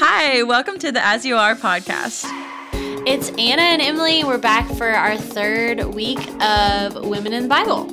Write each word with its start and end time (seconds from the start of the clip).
Hi, 0.00 0.44
welcome 0.44 0.78
to 0.78 0.92
the 0.92 1.04
As 1.04 1.26
You 1.26 1.34
Are 1.34 1.56
podcast. 1.56 2.24
It's 3.04 3.30
Anna 3.30 3.62
and 3.62 3.82
Emily. 3.82 4.22
We're 4.22 4.38
back 4.38 4.70
for 4.76 4.88
our 4.88 5.16
third 5.16 5.86
week 5.92 6.20
of 6.40 7.04
Women 7.04 7.32
in 7.32 7.42
the 7.42 7.48
Bible. 7.48 7.86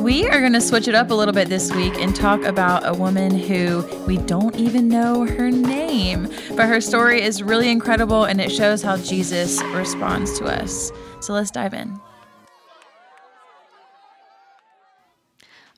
We 0.00 0.28
are 0.28 0.38
going 0.38 0.52
to 0.52 0.60
switch 0.60 0.86
it 0.86 0.94
up 0.94 1.10
a 1.10 1.14
little 1.14 1.34
bit 1.34 1.48
this 1.48 1.72
week 1.74 1.94
and 1.94 2.14
talk 2.14 2.44
about 2.44 2.86
a 2.86 2.94
woman 2.94 3.36
who 3.36 3.84
we 4.06 4.18
don't 4.18 4.54
even 4.54 4.86
know 4.86 5.26
her 5.26 5.50
name, 5.50 6.28
but 6.54 6.68
her 6.68 6.80
story 6.80 7.22
is 7.22 7.42
really 7.42 7.70
incredible 7.70 8.22
and 8.22 8.40
it 8.40 8.52
shows 8.52 8.80
how 8.80 8.96
Jesus 8.96 9.60
responds 9.64 10.38
to 10.38 10.44
us. 10.44 10.92
So 11.18 11.32
let's 11.32 11.50
dive 11.50 11.74
in. 11.74 12.00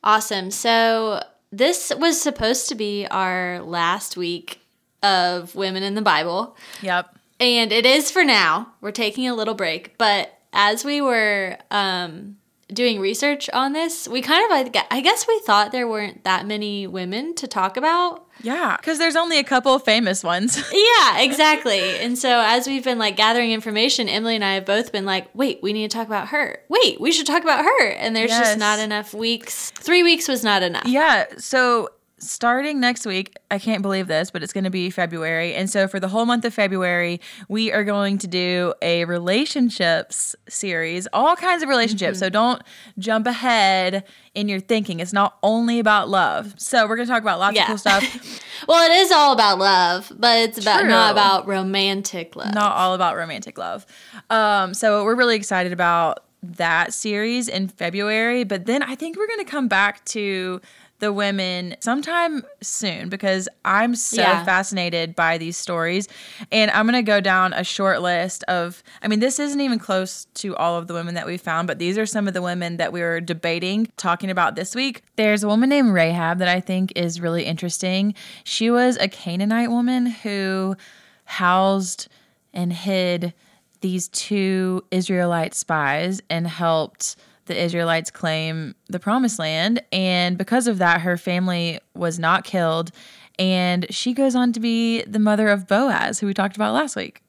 Awesome. 0.05 0.51
So, 0.51 1.23
this 1.51 1.91
was 1.97 2.21
supposed 2.21 2.69
to 2.69 2.75
be 2.75 3.07
our 3.07 3.61
last 3.63 4.19
week 4.19 4.60
of 5.03 5.55
Women 5.55 5.83
in 5.83 5.95
the 5.95 6.03
Bible. 6.03 6.57
Yep. 6.83 7.17
And 7.39 7.73
it 7.73 7.87
is 7.87 8.11
for 8.11 8.25
now. 8.25 8.73
We're 8.81 8.91
taking 8.93 9.27
a 9.27 9.35
little 9.35 9.55
break. 9.55 9.97
But 9.97 10.39
as 10.53 10.85
we 10.85 11.01
were 11.01 11.57
um, 11.71 12.37
doing 12.69 13.01
research 13.01 13.49
on 13.51 13.73
this, 13.73 14.07
we 14.09 14.21
kind 14.21 14.67
of, 14.67 14.75
I 14.91 15.01
guess 15.01 15.27
we 15.27 15.41
thought 15.41 15.73
there 15.73 15.89
weren't 15.89 16.25
that 16.25 16.47
many 16.47 16.87
women 16.87 17.35
to 17.37 17.47
talk 17.47 17.77
about. 17.77 18.27
Yeah, 18.43 18.77
because 18.77 18.99
there's 18.99 19.17
only 19.17 19.39
a 19.39 19.45
couple 19.45 19.75
of 19.75 19.85
famous 19.85 20.25
ones. 20.25 20.57
yeah, 20.73 21.21
exactly. 21.21 21.99
And 21.99 22.17
so 22.17 22.41
as 22.43 22.67
we've 22.67 22.85
been 22.85 22.99
like 22.99 23.17
gathering 23.17 23.53
information, 23.53 24.09
Emily 24.09 24.35
and 24.35 24.45
I 24.45 24.55
have 24.55 24.65
both 24.65 24.93
been 24.93 25.05
like, 25.05 25.29
wait, 25.35 25.63
we 25.63 25.73
need 25.73 25.91
to 25.91 25.97
talk 25.97 26.07
about 26.07 26.29
her. 26.29 26.61
Wait, 26.69 27.01
we 27.01 27.13
should 27.13 27.27
talk 27.27 27.43
about 27.43 27.65
her. 27.65 27.89
And 27.91 28.17
there's 28.17 28.31
yes. 28.31 28.49
just 28.49 28.59
not 28.59 28.79
enough 28.79 29.13
weeks. 29.13 29.71
Three 29.73 30.03
weeks 30.03 30.27
was 30.27 30.43
not 30.43 30.63
enough. 30.63 30.87
Yeah. 30.87 31.27
So 31.37 31.91
starting 32.21 32.81
next 32.81 33.07
week, 33.07 33.37
I 33.51 33.59
can't 33.59 33.83
believe 33.83 34.07
this, 34.07 34.31
but 34.31 34.43
it's 34.43 34.53
going 34.53 34.65
to 34.65 34.71
be 34.71 34.91
February. 34.91 35.55
And 35.55 35.69
so 35.69 35.89
for 35.89 35.99
the 35.99 36.09
whole 36.09 36.27
month 36.27 36.45
of 36.45 36.55
February, 36.55 37.21
we 37.49 37.73
are 37.73 37.85
going 37.85 38.19
to 38.19 38.27
do 38.27 38.75
a 38.83 39.05
relationships 39.05 40.37
series, 40.49 41.09
all 41.13 41.37
kinds 41.37 41.63
of 41.63 41.69
relationships. 41.69 42.19
Mm-hmm. 42.19 42.25
So 42.27 42.31
don't 42.31 42.63
jump 42.99 43.27
ahead 43.27 44.05
in 44.35 44.49
your 44.49 44.61
thinking. 44.61 45.01
It's 45.01 45.13
not 45.13 45.39
only 45.43 45.79
about 45.79 46.09
love. 46.09 46.55
So 46.59 46.87
we're 46.87 46.97
going 46.97 47.09
to 47.09 47.13
talk 47.13 47.23
about 47.23 47.39
lots 47.39 47.57
yeah. 47.57 47.63
of 47.63 47.69
cool 47.69 47.79
stuff. 47.79 48.43
well, 48.69 48.89
it 48.91 48.95
is 48.95 49.11
all 49.11 49.33
about 49.33 49.59
love, 49.59 50.13
but 50.17 50.39
it's 50.39 50.59
about 50.59 50.81
True. 50.81 50.89
not 50.89 51.13
about 51.13 51.47
romantic 51.47 52.37
love. 52.37 52.55
Not 52.55 52.77
all 52.77 52.95
about 52.95 53.17
romantic 53.17 53.59
love. 53.59 53.87
Um, 54.29 54.75
so 54.75 55.05
we're 55.05 55.17
really 55.17 55.37
excited 55.37 55.73
about 55.73 56.25
that 56.43 56.95
series 56.95 57.49
in 57.49 57.69
February, 57.69 58.45
but 58.45 58.67
then 58.67 58.83
I 58.83 58.95
think 58.95 59.17
we're 59.17 59.27
going 59.27 59.45
to 59.45 59.51
come 59.51 59.69
back 59.69 60.05
to 60.07 60.61
the 61.01 61.13
women 61.13 61.75
sometime 61.81 62.45
soon 62.63 63.09
because 63.09 63.49
I'm 63.65 63.95
so 63.95 64.23
yeah. 64.23 64.45
fascinated 64.45 65.17
by 65.17 65.39
these 65.39 65.57
stories. 65.57 66.09
And 66.53 66.71
I'm 66.71 66.87
going 66.87 66.95
to 66.95 67.03
go 67.03 67.21
down 67.21 67.53
a 67.53 67.65
short 67.65 68.01
list 68.01 68.45
of, 68.45 68.83
I 69.03 69.09
mean, 69.09 69.21
this 69.21 69.39
isn't 69.39 69.61
even 69.61 69.79
close 69.79 70.27
to 70.35 70.55
all 70.57 70.77
of 70.77 70.87
the 70.87 70.95
women 70.95 71.15
that 71.15 71.27
we 71.27 71.37
found, 71.37 71.67
but 71.67 71.79
these 71.79 71.99
are 71.99 72.07
some 72.07 72.29
of 72.29 72.35
the 72.35 72.43
women 72.43 72.77
that 72.77 72.93
we 72.93 73.01
were 73.01 73.21
debating 73.21 73.89
talking 73.97 74.31
about 74.31 74.55
this 74.55 74.75
week. 74.75 75.03
There's 75.17 75.43
a 75.43 75.49
woman 75.49 75.71
named 75.71 75.93
Rahab 75.93 76.39
that 76.39 76.49
I 76.49 76.61
think 76.61 76.93
is 76.95 77.21
really 77.21 77.45
interesting. 77.45 78.15
She 78.45 78.71
was 78.71 78.97
a 78.99 79.09
Canaanite 79.09 79.71
woman 79.71 80.07
who 80.07 80.77
housed 81.25 82.09
and 82.53 82.73
hid 82.73 83.33
these 83.81 84.09
two 84.09 84.85
Israelite 84.91 85.55
spies 85.55 86.21
and 86.29 86.47
helped 86.47 87.17
the 87.51 87.63
Israelites 87.63 88.11
claim 88.11 88.75
the 88.89 89.01
promised 89.01 89.39
land. 89.39 89.83
And 89.93 90.39
because 90.39 90.67
of 90.67 90.79
that, 90.79 91.01
her 91.03 91.17
family 91.17 91.81
was 91.95 92.19
not 92.19 92.45
killed. 92.45 92.93
And 93.39 93.87
she 93.91 94.15
goes 94.15 94.35
on 94.35 94.53
to 94.53 94.61
be 94.61 95.03
the 95.03 95.19
mother 95.19 95.49
of 95.49 95.67
Boaz, 95.67 96.21
who 96.21 96.27
we 96.27 96.35
talked 96.35 96.57
about 96.57 96.73
last 96.73 96.95
week. 96.95 97.23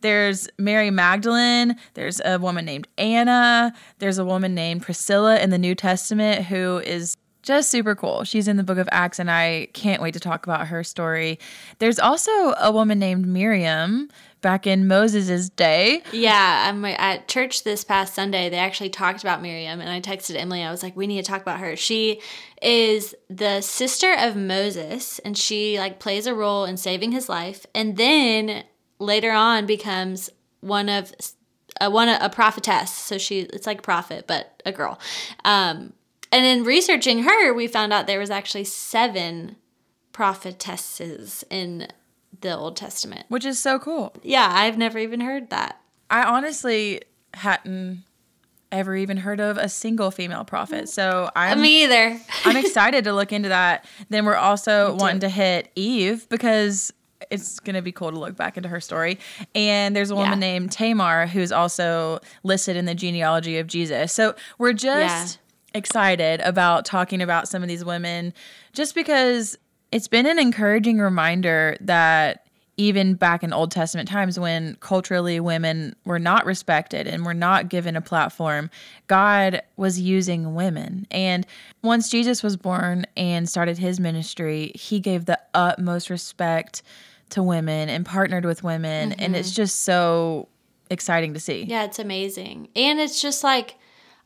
There's 0.00 0.48
Mary 0.58 0.90
Magdalene. 0.90 1.76
There's 1.94 2.20
a 2.24 2.38
woman 2.38 2.64
named 2.64 2.88
Anna. 2.98 3.72
There's 3.98 4.18
a 4.18 4.24
woman 4.24 4.54
named 4.54 4.82
Priscilla 4.82 5.38
in 5.38 5.50
the 5.50 5.58
New 5.58 5.74
Testament 5.74 6.46
who 6.46 6.78
is 6.78 7.16
just 7.48 7.70
super 7.70 7.94
cool. 7.94 8.24
She's 8.24 8.46
in 8.46 8.58
the 8.58 8.62
book 8.62 8.76
of 8.76 8.88
Acts, 8.92 9.18
and 9.18 9.30
I 9.30 9.68
can't 9.72 10.02
wait 10.02 10.12
to 10.12 10.20
talk 10.20 10.46
about 10.46 10.68
her 10.68 10.84
story. 10.84 11.38
There's 11.78 11.98
also 11.98 12.30
a 12.60 12.70
woman 12.70 12.98
named 12.98 13.26
Miriam 13.26 14.10
back 14.42 14.66
in 14.66 14.86
Moses' 14.86 15.48
day. 15.48 16.02
Yeah, 16.12 16.68
I'm 16.68 16.84
at 16.84 17.26
church 17.26 17.64
this 17.64 17.84
past 17.84 18.14
Sunday. 18.14 18.50
They 18.50 18.58
actually 18.58 18.90
talked 18.90 19.22
about 19.22 19.40
Miriam, 19.40 19.80
and 19.80 19.88
I 19.88 20.00
texted 20.02 20.36
Emily. 20.36 20.62
I 20.62 20.70
was 20.70 20.82
like, 20.82 20.94
"We 20.94 21.06
need 21.06 21.24
to 21.24 21.28
talk 21.28 21.40
about 21.40 21.58
her." 21.58 21.74
She 21.74 22.20
is 22.60 23.14
the 23.30 23.62
sister 23.62 24.12
of 24.12 24.36
Moses, 24.36 25.18
and 25.20 25.36
she 25.36 25.78
like 25.78 25.98
plays 25.98 26.26
a 26.26 26.34
role 26.34 26.66
in 26.66 26.76
saving 26.76 27.12
his 27.12 27.30
life, 27.30 27.64
and 27.74 27.96
then 27.96 28.64
later 28.98 29.32
on 29.32 29.64
becomes 29.64 30.28
one 30.60 30.90
of 30.90 31.14
a 31.80 31.90
one 31.90 32.10
a 32.10 32.28
prophetess. 32.28 32.92
So 32.92 33.16
she 33.16 33.40
it's 33.40 33.66
like 33.66 33.82
prophet, 33.82 34.26
but 34.26 34.62
a 34.66 34.72
girl. 34.72 35.00
Um, 35.46 35.94
and 36.32 36.44
in 36.44 36.64
researching 36.64 37.22
her, 37.22 37.52
we 37.52 37.66
found 37.66 37.92
out 37.92 38.06
there 38.06 38.18
was 38.18 38.30
actually 38.30 38.64
seven 38.64 39.56
prophetesses 40.12 41.44
in 41.50 41.88
the 42.40 42.56
Old 42.56 42.76
Testament. 42.76 43.26
Which 43.28 43.44
is 43.44 43.58
so 43.58 43.78
cool. 43.78 44.14
Yeah, 44.22 44.48
I've 44.50 44.78
never 44.78 44.98
even 44.98 45.20
heard 45.20 45.50
that. 45.50 45.80
I 46.10 46.24
honestly 46.24 47.02
hadn't 47.34 48.04
ever 48.70 48.94
even 48.94 49.16
heard 49.16 49.40
of 49.40 49.56
a 49.56 49.68
single 49.68 50.10
female 50.10 50.44
prophet. 50.44 50.88
So 50.88 51.30
I'm 51.34 51.60
me 51.62 51.84
either. 51.84 52.20
I'm 52.44 52.56
excited 52.56 53.04
to 53.04 53.12
look 53.12 53.32
into 53.32 53.48
that. 53.48 53.86
Then 54.10 54.26
we're 54.26 54.36
also 54.36 54.94
wanting 54.96 55.20
to 55.20 55.28
hit 55.28 55.70
Eve 55.74 56.28
because 56.28 56.92
it's 57.30 57.60
gonna 57.60 57.82
be 57.82 57.92
cool 57.92 58.10
to 58.10 58.18
look 58.18 58.36
back 58.36 58.56
into 58.56 58.68
her 58.68 58.80
story. 58.80 59.18
And 59.54 59.96
there's 59.96 60.10
a 60.10 60.14
woman 60.14 60.40
yeah. 60.40 60.52
named 60.52 60.72
Tamar 60.72 61.26
who's 61.26 61.52
also 61.52 62.20
listed 62.42 62.76
in 62.76 62.84
the 62.84 62.94
genealogy 62.94 63.58
of 63.58 63.66
Jesus. 63.66 64.12
So 64.12 64.34
we're 64.58 64.72
just. 64.72 65.38
Excited 65.78 66.42
about 66.42 66.84
talking 66.84 67.22
about 67.22 67.48
some 67.48 67.62
of 67.62 67.68
these 67.68 67.84
women 67.84 68.34
just 68.74 68.94
because 68.94 69.56
it's 69.90 70.08
been 70.08 70.26
an 70.26 70.38
encouraging 70.38 70.98
reminder 70.98 71.78
that 71.80 72.44
even 72.76 73.14
back 73.14 73.42
in 73.42 73.52
Old 73.52 73.72
Testament 73.72 74.08
times 74.08 74.38
when 74.38 74.76
culturally 74.76 75.40
women 75.40 75.96
were 76.04 76.20
not 76.20 76.46
respected 76.46 77.08
and 77.08 77.24
were 77.24 77.34
not 77.34 77.68
given 77.68 77.96
a 77.96 78.00
platform, 78.00 78.70
God 79.08 79.62
was 79.76 80.00
using 80.00 80.54
women. 80.54 81.06
And 81.10 81.44
once 81.82 82.08
Jesus 82.08 82.42
was 82.42 82.56
born 82.56 83.04
and 83.16 83.48
started 83.48 83.78
his 83.78 83.98
ministry, 83.98 84.70
he 84.76 85.00
gave 85.00 85.24
the 85.24 85.40
utmost 85.54 86.08
respect 86.08 86.82
to 87.30 87.42
women 87.42 87.88
and 87.88 88.06
partnered 88.06 88.44
with 88.44 88.62
women. 88.62 89.10
Mm-hmm. 89.10 89.20
And 89.20 89.34
it's 89.34 89.50
just 89.50 89.80
so 89.80 90.48
exciting 90.88 91.34
to 91.34 91.40
see. 91.40 91.64
Yeah, 91.64 91.84
it's 91.84 91.98
amazing. 91.98 92.68
And 92.76 93.00
it's 93.00 93.20
just 93.20 93.42
like, 93.42 93.74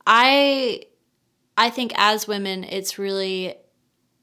I. 0.07 0.83
I 1.57 1.71
think 1.71 1.93
as 1.97 2.27
women, 2.27 2.65
it's 2.65 2.99
really 2.99 3.57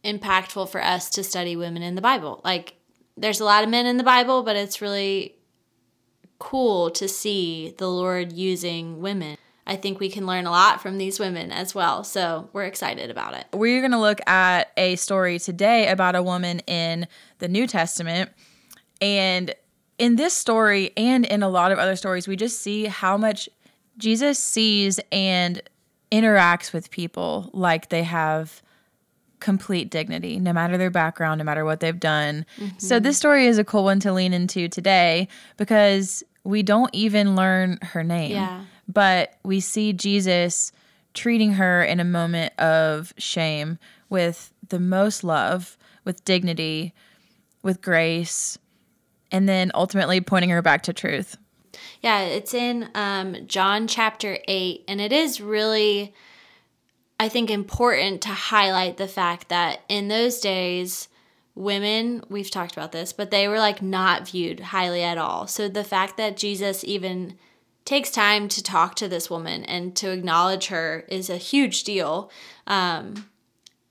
impactful 0.04 0.70
for 0.70 0.84
us 0.84 1.10
to 1.12 1.24
study 1.24 1.56
women 1.56 1.84
in 1.84 1.96
the 1.96 2.02
Bible. 2.02 2.42
Like, 2.44 2.76
there's 3.18 3.40
a 3.40 3.46
lot 3.46 3.64
of 3.64 3.70
men 3.70 3.86
in 3.86 3.98
the 3.98 4.04
Bible, 4.04 4.44
but 4.44 4.56
it's 4.56 4.82
really 4.82 5.36
cool 6.40 6.90
to 6.92 7.08
see 7.08 7.76
the 7.78 7.90
Lord 7.90 8.32
using 8.32 9.02
women. 9.02 9.38
I 9.68 9.76
think 9.76 10.00
we 10.00 10.10
can 10.10 10.26
learn 10.26 10.48
a 10.48 10.52
lot 10.52 10.82
from 10.82 10.98
these 10.98 11.20
women 11.20 11.52
as 11.52 11.76
well. 11.76 12.04
So 12.04 12.50
we're 12.54 12.64
excited 12.64 13.12
about 13.12 13.36
it. 13.36 13.46
We're 13.54 13.82
going 13.82 13.92
to 13.92 14.00
look 14.00 14.28
at 14.28 14.72
a 14.78 14.96
story 14.96 15.38
today 15.38 15.90
about 15.90 16.16
a 16.16 16.24
woman 16.24 16.60
in 16.60 17.08
the 17.38 17.48
New 17.48 17.68
Testament. 17.68 18.32
And 19.00 19.54
in 20.00 20.16
this 20.16 20.34
story 20.34 20.92
and 20.98 21.26
in 21.26 21.44
a 21.44 21.50
lot 21.50 21.72
of 21.72 21.78
other 21.78 21.96
stories, 21.96 22.28
we 22.28 22.36
just 22.36 22.62
see 22.62 22.86
how 22.86 23.16
much 23.16 23.48
Jesus 23.98 24.40
sees 24.40 25.00
and 25.12 25.62
interacts 26.12 26.74
with 26.74 26.92
people 26.92 27.50
like 27.54 27.90
they 27.90 28.04
have 28.04 28.62
complete 29.40 29.90
dignity, 29.90 30.40
no 30.40 30.52
matter 30.54 30.78
their 30.78 30.90
background, 30.90 31.40
no 31.40 31.46
matter 31.46 31.64
what 31.64 31.80
they've 31.80 32.00
done. 32.00 32.46
Mm-hmm. 32.58 32.78
So, 32.80 33.00
this 33.00 33.18
story 33.18 33.48
is 33.48 33.58
a 33.58 33.64
cool 33.64 33.84
one 33.84 34.00
to 34.02 34.12
lean 34.12 34.34
into 34.34 34.68
today 34.68 35.28
because 35.58 36.24
we 36.44 36.64
don't 36.64 36.94
even 36.94 37.36
learn 37.36 37.80
her 37.82 38.04
name. 38.04 38.32
Yeah. 38.32 38.66
But 38.88 39.36
we 39.44 39.60
see 39.60 39.94
Jesus 39.94 40.72
treating 41.14 41.54
her 41.54 41.84
in 41.84 42.00
a 42.00 42.04
moment 42.06 42.58
of 42.60 43.14
shame 43.18 43.78
with 44.10 44.54
the 44.68 44.80
most 44.80 45.24
love, 45.24 45.78
with 46.06 46.26
dignity, 46.26 46.94
with 47.62 47.82
grace, 47.82 48.58
and 49.32 49.48
then 49.48 49.72
ultimately 49.76 50.22
pointing 50.22 50.50
her 50.50 50.62
back 50.62 50.84
to 50.84 50.94
truth. 50.94 51.38
Yeah, 52.02 52.22
it's 52.22 52.54
in 52.54 52.90
um, 52.96 53.48
John 53.48 53.88
chapter 53.88 54.38
8, 54.48 54.86
and 54.88 55.02
it 55.02 55.12
is 55.12 55.42
really 55.42 56.14
I 57.20 57.28
think, 57.28 57.52
important 57.52 58.22
to 58.22 58.30
highlight 58.30 58.96
the 58.96 59.08
fact 59.08 59.50
that 59.50 59.82
in 59.90 60.08
those 60.08 60.40
days, 60.40 61.10
women, 61.54 62.24
we've 62.30 62.50
talked 62.50 62.72
about 62.72 62.94
this, 62.94 63.12
but 63.12 63.30
they 63.30 63.50
were 63.50 63.60
like 63.60 63.82
not 63.82 64.30
viewed 64.30 64.62
highly 64.62 65.04
at 65.04 65.18
all. 65.18 65.46
So 65.46 65.68
the 65.68 65.84
fact 65.84 66.16
that 66.16 66.38
Jesus 66.38 66.86
even 66.86 67.38
takes 67.84 68.10
time 68.10 68.48
to 68.48 68.64
talk 68.64 68.96
to 68.96 69.10
this 69.10 69.30
woman 69.30 69.66
and 69.66 69.96
to 69.98 70.12
acknowledge 70.12 70.68
her 70.68 71.06
is 71.10 71.30
a 71.30 71.36
huge 71.36 71.84
deal. 71.84 72.32
Um, 72.68 73.30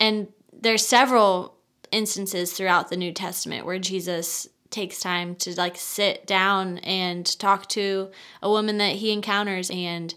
and 0.01 0.29
there's 0.51 0.87
several 0.87 1.57
instances 1.93 2.53
throughout 2.53 2.89
the 2.89 2.97
New 2.97 3.13
Testament 3.13 3.67
where 3.67 3.79
Jesus 3.79 4.49
takes 4.71 5.01
time 5.01 5.35
to 5.37 5.55
like 5.57 5.77
sit 5.77 6.27
down 6.27 6.79
and 6.79 7.27
talk 7.39 7.69
to 7.69 8.11
a 8.43 8.51
woman 8.51 8.79
that 8.79 8.97
he 8.97 9.13
encounters 9.13 9.71
and 9.71 10.15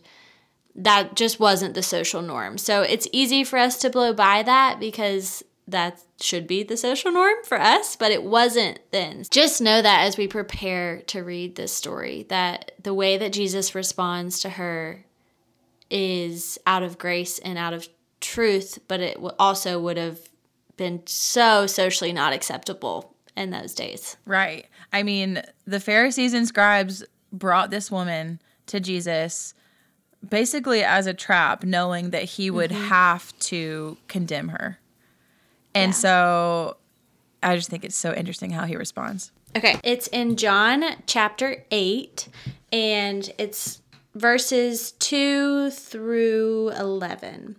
that 0.75 1.15
just 1.15 1.39
wasn't 1.39 1.73
the 1.73 1.83
social 1.83 2.21
norm. 2.21 2.57
So 2.57 2.81
it's 2.81 3.07
easy 3.11 3.43
for 3.43 3.57
us 3.59 3.77
to 3.79 3.89
blow 3.89 4.13
by 4.13 4.43
that 4.43 4.79
because 4.79 5.43
that 5.67 6.01
should 6.19 6.47
be 6.47 6.63
the 6.63 6.77
social 6.77 7.11
norm 7.11 7.35
for 7.45 7.59
us, 7.59 7.95
but 7.95 8.11
it 8.11 8.23
wasn't 8.23 8.79
then. 8.91 9.23
Just 9.29 9.61
know 9.61 9.81
that 9.81 10.05
as 10.05 10.17
we 10.17 10.27
prepare 10.27 11.01
to 11.03 11.23
read 11.23 11.55
this 11.55 11.73
story, 11.73 12.25
that 12.29 12.71
the 12.81 12.93
way 12.93 13.17
that 13.17 13.33
Jesus 13.33 13.75
responds 13.75 14.39
to 14.41 14.49
her 14.49 15.05
is 15.89 16.57
out 16.65 16.83
of 16.83 16.97
grace 16.97 17.39
and 17.39 17.57
out 17.57 17.73
of 17.73 17.87
truth, 18.19 18.79
but 18.87 18.99
it 18.99 19.17
also 19.39 19.79
would 19.79 19.97
have 19.97 20.19
been 20.77 21.01
so 21.05 21.67
socially 21.67 22.13
not 22.13 22.33
acceptable 22.33 23.15
in 23.35 23.51
those 23.51 23.73
days. 23.73 24.17
Right. 24.25 24.67
I 24.91 25.03
mean, 25.03 25.41
the 25.65 25.79
Pharisees 25.79 26.33
and 26.33 26.47
scribes 26.47 27.03
brought 27.31 27.69
this 27.69 27.89
woman 27.89 28.41
to 28.67 28.79
Jesus 28.79 29.53
basically 30.27 30.83
as 30.83 31.07
a 31.07 31.13
trap, 31.13 31.63
knowing 31.63 32.11
that 32.11 32.23
he 32.23 32.51
would 32.51 32.71
mm-hmm. 32.71 32.87
have 32.87 33.37
to 33.39 33.97
condemn 34.07 34.49
her. 34.49 34.77
And 35.73 35.89
yeah. 35.89 35.95
so 35.95 36.77
I 37.41 37.55
just 37.55 37.69
think 37.69 37.83
it's 37.83 37.95
so 37.95 38.13
interesting 38.13 38.51
how 38.51 38.65
he 38.65 38.75
responds. 38.75 39.31
Okay. 39.55 39.79
It's 39.83 40.07
in 40.07 40.35
John 40.37 40.83
chapter 41.07 41.63
8, 41.71 42.27
and 42.71 43.31
it's 43.37 43.81
verses 44.15 44.91
2 44.93 45.71
through 45.71 46.71
11. 46.71 47.55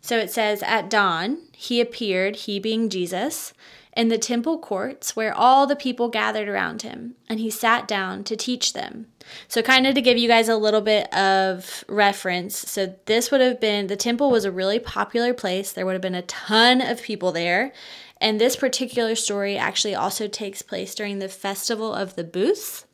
So 0.00 0.16
it 0.16 0.30
says, 0.30 0.62
At 0.62 0.88
dawn, 0.88 1.38
he 1.52 1.80
appeared, 1.80 2.36
he 2.36 2.58
being 2.58 2.88
Jesus, 2.88 3.52
in 3.98 4.06
the 4.06 4.16
temple 4.16 4.60
courts 4.60 5.16
where 5.16 5.34
all 5.34 5.66
the 5.66 5.74
people 5.74 6.08
gathered 6.08 6.48
around 6.48 6.82
him, 6.82 7.16
and 7.28 7.40
he 7.40 7.50
sat 7.50 7.88
down 7.88 8.22
to 8.22 8.36
teach 8.36 8.72
them. 8.72 9.08
So, 9.48 9.60
kind 9.60 9.88
of 9.88 9.96
to 9.96 10.00
give 10.00 10.16
you 10.16 10.28
guys 10.28 10.48
a 10.48 10.56
little 10.56 10.80
bit 10.80 11.12
of 11.12 11.82
reference, 11.88 12.56
so 12.56 12.94
this 13.06 13.32
would 13.32 13.40
have 13.40 13.60
been 13.60 13.88
the 13.88 13.96
temple 13.96 14.30
was 14.30 14.44
a 14.44 14.52
really 14.52 14.78
popular 14.78 15.34
place. 15.34 15.72
There 15.72 15.84
would 15.84 15.94
have 15.94 16.00
been 16.00 16.14
a 16.14 16.22
ton 16.22 16.80
of 16.80 17.02
people 17.02 17.32
there. 17.32 17.72
And 18.20 18.40
this 18.40 18.54
particular 18.54 19.16
story 19.16 19.58
actually 19.58 19.96
also 19.96 20.28
takes 20.28 20.62
place 20.62 20.94
during 20.94 21.18
the 21.18 21.28
Festival 21.28 21.92
of 21.92 22.14
the 22.14 22.24
Booths. 22.24 22.84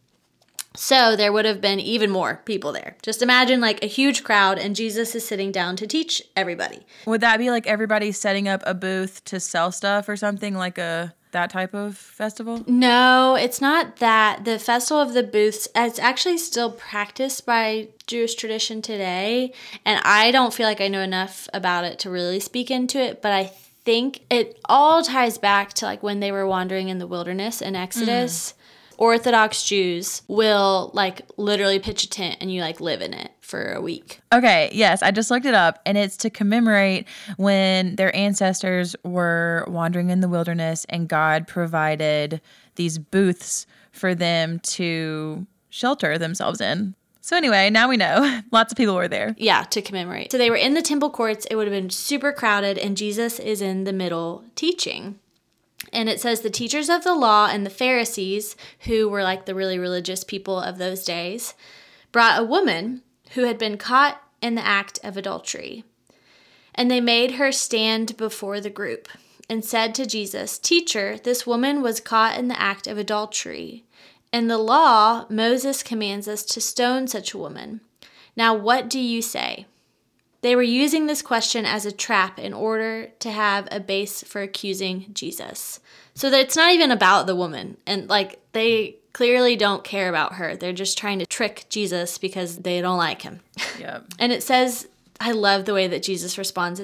So 0.76 1.14
there 1.14 1.32
would 1.32 1.44
have 1.44 1.60
been 1.60 1.78
even 1.78 2.10
more 2.10 2.42
people 2.44 2.72
there. 2.72 2.96
Just 3.02 3.22
imagine 3.22 3.60
like 3.60 3.82
a 3.82 3.86
huge 3.86 4.24
crowd 4.24 4.58
and 4.58 4.74
Jesus 4.74 5.14
is 5.14 5.26
sitting 5.26 5.52
down 5.52 5.76
to 5.76 5.86
teach 5.86 6.20
everybody. 6.34 6.80
Would 7.06 7.20
that 7.20 7.38
be 7.38 7.50
like 7.50 7.66
everybody 7.66 8.10
setting 8.10 8.48
up 8.48 8.62
a 8.66 8.74
booth 8.74 9.24
to 9.26 9.38
sell 9.38 9.70
stuff 9.70 10.08
or 10.08 10.16
something 10.16 10.54
like 10.54 10.78
a 10.78 11.14
that 11.30 11.50
type 11.50 11.74
of 11.74 11.96
festival? 11.96 12.64
No, 12.66 13.34
it's 13.34 13.60
not 13.60 13.96
that. 13.96 14.44
The 14.44 14.58
Festival 14.58 15.02
of 15.02 15.14
the 15.14 15.22
Booths 15.22 15.68
it's 15.74 15.98
actually 15.98 16.38
still 16.38 16.70
practiced 16.70 17.44
by 17.44 17.88
Jewish 18.06 18.34
tradition 18.36 18.80
today, 18.80 19.52
and 19.84 20.00
I 20.04 20.30
don't 20.30 20.54
feel 20.54 20.66
like 20.66 20.80
I 20.80 20.88
know 20.88 21.00
enough 21.00 21.48
about 21.52 21.84
it 21.84 21.98
to 22.00 22.10
really 22.10 22.38
speak 22.38 22.70
into 22.70 22.98
it, 22.98 23.20
but 23.20 23.32
I 23.32 23.46
think 23.84 24.20
it 24.30 24.60
all 24.66 25.02
ties 25.02 25.36
back 25.36 25.72
to 25.74 25.84
like 25.84 26.02
when 26.02 26.20
they 26.20 26.32
were 26.32 26.46
wandering 26.46 26.88
in 26.88 26.98
the 26.98 27.06
wilderness 27.06 27.60
in 27.60 27.76
Exodus. 27.76 28.52
Mm 28.52 28.60
Orthodox 28.98 29.62
Jews 29.62 30.22
will 30.28 30.90
like 30.94 31.22
literally 31.36 31.78
pitch 31.78 32.04
a 32.04 32.08
tent 32.08 32.38
and 32.40 32.52
you 32.52 32.60
like 32.60 32.80
live 32.80 33.02
in 33.02 33.14
it 33.14 33.30
for 33.40 33.72
a 33.72 33.80
week. 33.80 34.20
Okay, 34.32 34.70
yes, 34.72 35.02
I 35.02 35.10
just 35.10 35.30
looked 35.30 35.46
it 35.46 35.54
up 35.54 35.80
and 35.86 35.98
it's 35.98 36.16
to 36.18 36.30
commemorate 36.30 37.06
when 37.36 37.96
their 37.96 38.14
ancestors 38.16 38.96
were 39.04 39.64
wandering 39.68 40.10
in 40.10 40.20
the 40.20 40.28
wilderness 40.28 40.86
and 40.88 41.08
God 41.08 41.46
provided 41.46 42.40
these 42.76 42.98
booths 42.98 43.66
for 43.92 44.14
them 44.14 44.58
to 44.60 45.46
shelter 45.70 46.18
themselves 46.18 46.60
in. 46.60 46.94
So 47.20 47.36
anyway, 47.36 47.70
now 47.70 47.88
we 47.88 47.96
know. 47.96 48.42
Lots 48.50 48.72
of 48.72 48.76
people 48.76 48.94
were 48.94 49.08
there. 49.08 49.34
Yeah, 49.38 49.62
to 49.70 49.80
commemorate. 49.80 50.30
So 50.30 50.36
they 50.36 50.50
were 50.50 50.56
in 50.56 50.74
the 50.74 50.82
temple 50.82 51.08
courts. 51.08 51.46
It 51.50 51.56
would 51.56 51.66
have 51.66 51.72
been 51.72 51.90
super 51.90 52.32
crowded 52.32 52.76
and 52.76 52.96
Jesus 52.96 53.38
is 53.38 53.62
in 53.62 53.84
the 53.84 53.92
middle 53.92 54.44
teaching 54.56 55.18
and 55.94 56.08
it 56.08 56.20
says 56.20 56.40
the 56.40 56.50
teachers 56.50 56.90
of 56.90 57.04
the 57.04 57.14
law 57.14 57.46
and 57.46 57.64
the 57.64 57.70
Pharisees, 57.70 58.56
who 58.80 59.08
were 59.08 59.22
like 59.22 59.46
the 59.46 59.54
really 59.54 59.78
religious 59.78 60.24
people 60.24 60.58
of 60.58 60.76
those 60.76 61.04
days, 61.04 61.54
brought 62.12 62.40
a 62.40 62.44
woman 62.44 63.02
who 63.30 63.44
had 63.44 63.58
been 63.58 63.78
caught 63.78 64.20
in 64.42 64.56
the 64.56 64.66
act 64.66 64.98
of 65.02 65.16
adultery. 65.16 65.84
And 66.74 66.90
they 66.90 67.00
made 67.00 67.32
her 67.32 67.52
stand 67.52 68.16
before 68.16 68.60
the 68.60 68.70
group 68.70 69.08
and 69.48 69.64
said 69.64 69.94
to 69.94 70.06
Jesus, 70.06 70.58
Teacher, 70.58 71.18
this 71.22 71.46
woman 71.46 71.80
was 71.80 72.00
caught 72.00 72.36
in 72.38 72.48
the 72.48 72.60
act 72.60 72.86
of 72.86 72.98
adultery. 72.98 73.84
In 74.32 74.48
the 74.48 74.58
law, 74.58 75.26
Moses 75.30 75.82
commands 75.82 76.26
us 76.26 76.42
to 76.44 76.60
stone 76.60 77.06
such 77.06 77.32
a 77.32 77.38
woman. 77.38 77.80
Now, 78.36 78.54
what 78.54 78.90
do 78.90 78.98
you 78.98 79.22
say? 79.22 79.66
They 80.44 80.56
were 80.56 80.62
using 80.62 81.06
this 81.06 81.22
question 81.22 81.64
as 81.64 81.86
a 81.86 81.90
trap 81.90 82.38
in 82.38 82.52
order 82.52 83.06
to 83.20 83.30
have 83.30 83.66
a 83.70 83.80
base 83.80 84.22
for 84.22 84.42
accusing 84.42 85.06
Jesus. 85.14 85.80
So 86.12 86.28
that 86.28 86.38
it's 86.38 86.54
not 86.54 86.74
even 86.74 86.90
about 86.90 87.26
the 87.26 87.34
woman. 87.34 87.78
And 87.86 88.10
like 88.10 88.40
they 88.52 88.96
clearly 89.14 89.56
don't 89.56 89.82
care 89.84 90.10
about 90.10 90.34
her. 90.34 90.54
They're 90.54 90.74
just 90.74 90.98
trying 90.98 91.20
to 91.20 91.24
trick 91.24 91.64
Jesus 91.70 92.18
because 92.18 92.58
they 92.58 92.82
don't 92.82 92.98
like 92.98 93.22
him. 93.22 93.40
Yeah. 93.80 94.00
and 94.18 94.32
it 94.32 94.42
says, 94.42 94.86
I 95.18 95.32
love 95.32 95.64
the 95.64 95.72
way 95.72 95.86
that 95.86 96.02
Jesus 96.02 96.36
responds. 96.36 96.82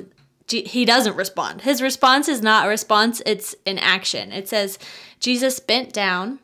He 0.48 0.86
doesn't 0.86 1.16
respond. 1.16 1.60
His 1.60 1.82
response 1.82 2.28
is 2.28 2.40
not 2.40 2.64
a 2.64 2.70
response, 2.70 3.20
it's 3.26 3.54
an 3.66 3.76
action. 3.76 4.32
It 4.32 4.48
says, 4.48 4.78
Jesus 5.20 5.60
bent 5.60 5.92
down 5.92 6.38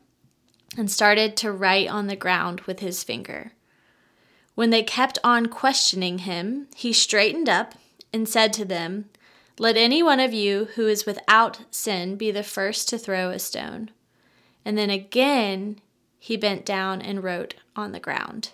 and 0.77 0.91
started 0.91 1.35
to 1.39 1.51
write 1.51 1.89
on 1.89 2.09
the 2.09 2.15
ground 2.15 2.61
with 2.63 2.81
his 2.81 3.03
finger. 3.03 3.53
When 4.57 4.71
they 4.71 4.83
kept 4.83 5.19
on 5.23 5.47
questioning 5.47 6.21
him, 6.21 6.67
he 6.75 6.93
straightened 6.93 7.49
up 7.49 7.75
and 8.13 8.29
said 8.29 8.53
to 8.55 8.65
them, 8.65 9.05
Let 9.59 9.77
any 9.77 10.03
one 10.03 10.19
of 10.19 10.33
you 10.33 10.69
who 10.75 10.89
is 10.89 11.07
without 11.07 11.61
sin 11.71 12.17
be 12.17 12.31
the 12.31 12.43
first 12.43 12.89
to 12.89 12.99
throw 12.99 13.31
a 13.31 13.39
stone. 13.39 13.91
And 14.65 14.77
then 14.77 14.91
again 14.91 15.79
he 16.19 16.37
bent 16.37 16.65
down 16.65 17.03
and 17.03 17.23
wrote 17.23 17.55
on 17.77 17.93
the 17.93 18.01
ground. 18.01 18.51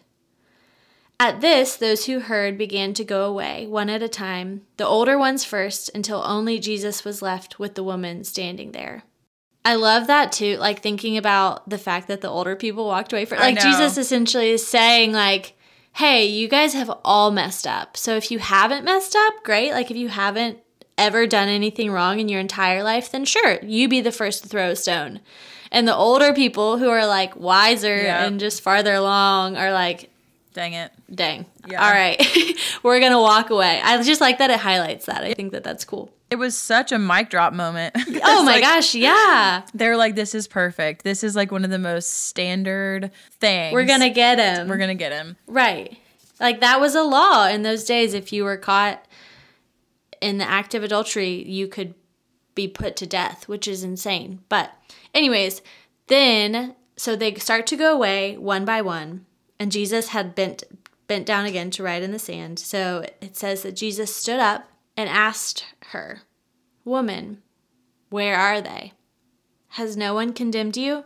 At 1.20 1.40
this, 1.40 1.76
those 1.76 2.06
who 2.06 2.18
heard 2.18 2.58
began 2.58 2.94
to 2.94 3.04
go 3.04 3.24
away, 3.24 3.68
one 3.68 3.88
at 3.88 4.02
a 4.02 4.08
time, 4.08 4.62
the 4.78 4.86
older 4.86 5.16
ones 5.16 5.44
first, 5.44 5.88
until 5.94 6.24
only 6.26 6.58
Jesus 6.58 7.04
was 7.04 7.22
left 7.22 7.60
with 7.60 7.76
the 7.76 7.84
woman 7.84 8.24
standing 8.24 8.72
there. 8.72 9.04
I 9.64 9.76
love 9.76 10.08
that 10.08 10.32
too, 10.32 10.56
like 10.56 10.82
thinking 10.82 11.16
about 11.16 11.70
the 11.70 11.78
fact 11.78 12.08
that 12.08 12.22
the 12.22 12.28
older 12.28 12.56
people 12.56 12.86
walked 12.86 13.12
away 13.12 13.24
for 13.24 13.36
like 13.36 13.60
Jesus 13.60 13.96
essentially 13.96 14.50
is 14.50 14.66
saying 14.66 15.12
like 15.12 15.54
hey, 15.94 16.26
you 16.26 16.48
guys 16.48 16.72
have 16.74 16.90
all 17.04 17.30
messed 17.30 17.66
up. 17.66 17.96
So 17.96 18.16
if 18.16 18.30
you 18.30 18.38
haven't 18.38 18.84
messed 18.84 19.14
up, 19.14 19.44
great. 19.44 19.72
Like 19.72 19.90
if 19.90 19.96
you 19.96 20.08
haven't 20.08 20.58
ever 20.98 21.26
done 21.26 21.48
anything 21.48 21.90
wrong 21.90 22.18
in 22.18 22.28
your 22.28 22.40
entire 22.40 22.82
life, 22.82 23.10
then 23.10 23.24
sure, 23.24 23.58
you 23.62 23.88
be 23.88 24.00
the 24.00 24.12
first 24.12 24.42
to 24.42 24.48
throw 24.48 24.70
a 24.70 24.76
stone. 24.76 25.20
And 25.70 25.88
the 25.88 25.94
older 25.94 26.34
people 26.34 26.78
who 26.78 26.88
are 26.90 27.06
like 27.06 27.34
wiser 27.36 27.94
and 27.94 28.38
just 28.38 28.62
farther 28.62 28.92
along 28.92 29.56
are 29.56 29.72
like, 29.72 30.10
dang 30.52 30.74
it. 30.74 30.92
Dang. 31.12 31.46
Yeah. 31.66 31.84
All 31.84 31.90
right. 31.90 32.20
We're 32.82 33.00
going 33.00 33.12
to 33.12 33.18
walk 33.18 33.50
away. 33.50 33.80
I 33.82 34.00
just 34.02 34.20
like 34.20 34.38
that 34.38 34.50
it 34.50 34.60
highlights 34.60 35.06
that. 35.06 35.24
I 35.24 35.32
think 35.32 35.52
that 35.52 35.64
that's 35.64 35.84
cool. 35.84 36.12
It 36.32 36.38
was 36.38 36.56
such 36.56 36.92
a 36.92 36.98
mic 36.98 37.28
drop 37.28 37.52
moment. 37.52 37.94
oh 38.24 38.42
my 38.42 38.52
like, 38.52 38.62
gosh, 38.62 38.94
yeah. 38.94 39.66
They're 39.74 39.98
like, 39.98 40.14
this 40.14 40.34
is 40.34 40.48
perfect. 40.48 41.04
This 41.04 41.22
is 41.22 41.36
like 41.36 41.52
one 41.52 41.62
of 41.62 41.70
the 41.70 41.78
most 41.78 42.24
standard 42.24 43.10
things. 43.32 43.74
We're 43.74 43.84
going 43.84 44.00
to 44.00 44.08
get 44.08 44.38
him. 44.38 44.66
We're 44.66 44.78
going 44.78 44.88
to 44.88 44.94
get 44.94 45.12
him. 45.12 45.36
Right. 45.46 45.98
Like 46.40 46.60
that 46.60 46.80
was 46.80 46.94
a 46.94 47.02
law 47.02 47.46
in 47.48 47.64
those 47.64 47.84
days. 47.84 48.14
If 48.14 48.32
you 48.32 48.44
were 48.44 48.56
caught 48.56 49.06
in 50.22 50.38
the 50.38 50.48
act 50.48 50.74
of 50.74 50.82
adultery, 50.82 51.46
you 51.46 51.68
could 51.68 51.92
be 52.54 52.66
put 52.66 52.96
to 52.96 53.06
death, 53.06 53.46
which 53.46 53.68
is 53.68 53.84
insane. 53.84 54.40
But, 54.48 54.72
anyways, 55.14 55.60
then 56.06 56.76
so 56.96 57.14
they 57.14 57.34
start 57.34 57.66
to 57.66 57.76
go 57.76 57.94
away 57.94 58.38
one 58.38 58.64
by 58.64 58.80
one, 58.80 59.26
and 59.60 59.70
Jesus 59.70 60.08
had 60.08 60.34
bent 60.34 60.64
bent 61.08 61.26
down 61.26 61.44
again 61.44 61.70
to 61.72 61.82
write 61.82 62.02
in 62.02 62.10
the 62.10 62.18
sand. 62.18 62.58
So 62.58 63.04
it 63.20 63.36
says 63.36 63.62
that 63.64 63.76
Jesus 63.76 64.16
stood 64.16 64.40
up 64.40 64.71
and 64.96 65.08
asked 65.08 65.66
her, 65.90 66.22
Woman, 66.84 67.42
where 68.10 68.36
are 68.36 68.60
they? 68.60 68.92
Has 69.70 69.96
no 69.96 70.14
one 70.14 70.32
condemned 70.32 70.76
you? 70.76 71.04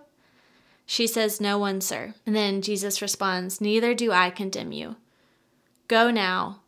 She 0.87 1.07
says, 1.07 1.41
No 1.41 1.59
one, 1.59 1.81
sir. 1.81 2.15
And 2.25 2.35
then 2.35 2.63
Jesus 2.63 3.03
responds, 3.03 3.61
Neither 3.61 3.95
do 3.95 4.13
I 4.13 4.31
condemn 4.31 4.73
you. 4.73 4.97
Go 5.89 6.11
now, 6.11 6.63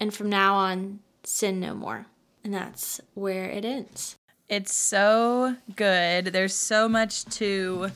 and 0.00 0.14
from 0.14 0.30
now 0.30 0.54
on, 0.54 1.00
sin 1.24 1.60
no 1.60 1.74
more. 1.74 2.06
And 2.44 2.52
that's 2.54 3.00
where 3.14 3.44
it 3.44 3.64
ends. 3.64 4.16
It's 4.48 4.74
so 4.74 5.56
good. 5.76 6.26
There's 6.26 6.54
so 6.54 6.88
much 6.88 7.24
to 7.36 7.90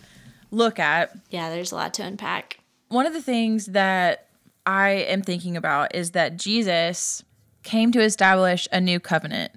look 0.50 0.78
at. 0.78 1.16
Yeah, 1.30 1.50
there's 1.50 1.72
a 1.72 1.76
lot 1.76 1.94
to 1.94 2.02
unpack. 2.02 2.60
One 2.88 3.06
of 3.06 3.12
the 3.12 3.22
things 3.22 3.66
that 3.66 4.28
I 4.64 4.90
am 4.90 5.22
thinking 5.22 5.56
about 5.56 5.94
is 5.94 6.12
that 6.12 6.36
Jesus 6.36 7.24
came 7.66 7.92
to 7.92 8.00
establish 8.00 8.66
a 8.72 8.80
new 8.80 8.98
covenant. 8.98 9.52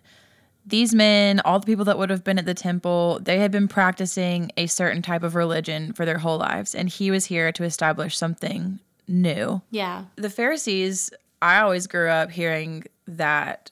these 0.65 0.93
men, 0.93 1.39
all 1.45 1.59
the 1.59 1.65
people 1.65 1.85
that 1.85 1.97
would 1.97 2.11
have 2.11 2.23
been 2.23 2.37
at 2.37 2.45
the 2.45 2.53
temple, 2.53 3.19
they 3.23 3.39
had 3.39 3.51
been 3.51 3.67
practicing 3.67 4.51
a 4.55 4.67
certain 4.67 5.01
type 5.01 5.23
of 5.23 5.33
religion 5.33 5.93
for 5.93 6.05
their 6.05 6.19
whole 6.19 6.37
lives. 6.37 6.75
And 6.75 6.87
he 6.89 7.09
was 7.09 7.25
here 7.25 7.51
to 7.53 7.63
establish 7.63 8.15
something 8.15 8.77
new. 9.07 9.61
Yeah. 9.71 10.05
The 10.15 10.29
Pharisees, 10.29 11.09
I 11.41 11.61
always 11.61 11.87
grew 11.87 12.09
up 12.09 12.29
hearing 12.29 12.83
that 13.07 13.71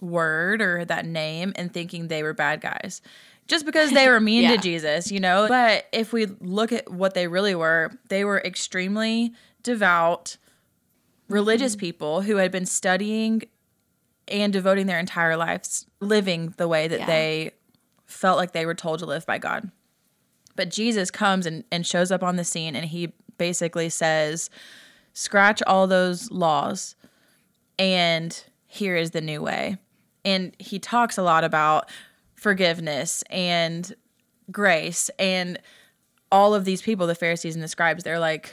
word 0.00 0.62
or 0.62 0.84
that 0.84 1.04
name 1.04 1.52
and 1.56 1.72
thinking 1.72 2.06
they 2.06 2.22
were 2.22 2.34
bad 2.34 2.60
guys 2.60 3.02
just 3.48 3.66
because 3.66 3.90
they 3.90 4.08
were 4.08 4.20
mean 4.20 4.42
Yeah. 4.48 4.56
to 4.56 4.58
Jesus, 4.58 5.10
you 5.10 5.18
know? 5.18 5.46
But 5.48 5.86
if 5.92 6.12
we 6.12 6.26
look 6.26 6.70
at 6.70 6.92
what 6.92 7.14
they 7.14 7.26
really 7.26 7.54
were, 7.56 7.90
they 8.08 8.24
were 8.24 8.40
extremely 8.44 9.32
devout, 9.64 10.36
religious 11.28 11.72
mm-hmm. 11.74 11.80
people 11.80 12.20
who 12.22 12.36
had 12.36 12.52
been 12.52 12.66
studying 12.66 13.42
and 14.28 14.52
devoting 14.52 14.86
their 14.86 14.98
entire 14.98 15.36
lives 15.36 15.86
living 16.00 16.54
the 16.56 16.68
way 16.68 16.88
that 16.88 17.00
Yeah. 17.00 17.06
they 17.06 17.50
felt 18.06 18.36
like 18.36 18.52
they 18.52 18.66
were 18.66 18.74
told 18.74 18.98
to 19.00 19.06
live 19.06 19.26
by 19.26 19.38
God. 19.38 19.70
But 20.54 20.70
Jesus 20.70 21.10
comes 21.10 21.44
and, 21.46 21.64
and 21.70 21.86
shows 21.86 22.10
up 22.10 22.22
on 22.22 22.36
the 22.36 22.44
scene 22.44 22.74
and 22.76 22.86
he 22.86 23.12
basically 23.38 23.88
says, 23.88 24.48
scratch 25.12 25.62
all 25.66 25.86
those 25.86 26.30
laws 26.30 26.94
and 27.78 28.42
here 28.66 28.96
is 28.96 29.10
the 29.10 29.20
new 29.20 29.42
way. 29.42 29.76
And 30.24 30.54
he 30.58 30.78
talks 30.78 31.18
a 31.18 31.22
lot 31.22 31.44
about 31.44 31.88
forgiveness 32.34 33.22
and 33.30 33.94
grace 34.50 35.10
and 35.18 35.58
all 36.32 36.54
of 36.54 36.64
these 36.64 36.82
people, 36.82 37.06
the 37.06 37.14
Pharisees 37.14 37.54
and 37.54 37.62
the 37.62 37.68
scribes, 37.68 38.02
they're 38.02 38.18
like, 38.18 38.52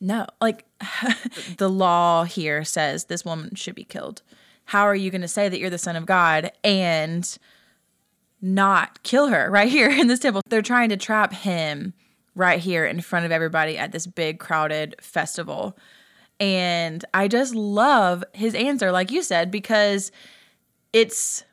no, 0.00 0.26
like 0.40 0.64
the 1.58 1.68
law 1.68 2.24
here 2.24 2.64
says 2.64 3.04
this 3.04 3.24
woman 3.24 3.54
should 3.54 3.74
be 3.76 3.84
killed. 3.84 4.22
How 4.66 4.82
are 4.84 4.94
you 4.94 5.10
going 5.10 5.22
to 5.22 5.28
say 5.28 5.48
that 5.48 5.58
you're 5.58 5.70
the 5.70 5.78
son 5.78 5.96
of 5.96 6.06
God 6.06 6.52
and 6.64 7.38
not 8.40 9.02
kill 9.02 9.28
her 9.28 9.50
right 9.50 9.68
here 9.68 9.90
in 9.90 10.06
this 10.08 10.20
temple? 10.20 10.42
They're 10.48 10.62
trying 10.62 10.88
to 10.90 10.96
trap 10.96 11.32
him 11.32 11.94
right 12.34 12.60
here 12.60 12.86
in 12.86 13.00
front 13.00 13.26
of 13.26 13.32
everybody 13.32 13.76
at 13.76 13.92
this 13.92 14.06
big 14.06 14.38
crowded 14.38 14.96
festival. 15.00 15.76
And 16.40 17.04
I 17.12 17.28
just 17.28 17.54
love 17.54 18.24
his 18.32 18.54
answer 18.54 18.90
like 18.90 19.10
you 19.12 19.22
said 19.22 19.50
because 19.50 20.10
it's 20.92 21.44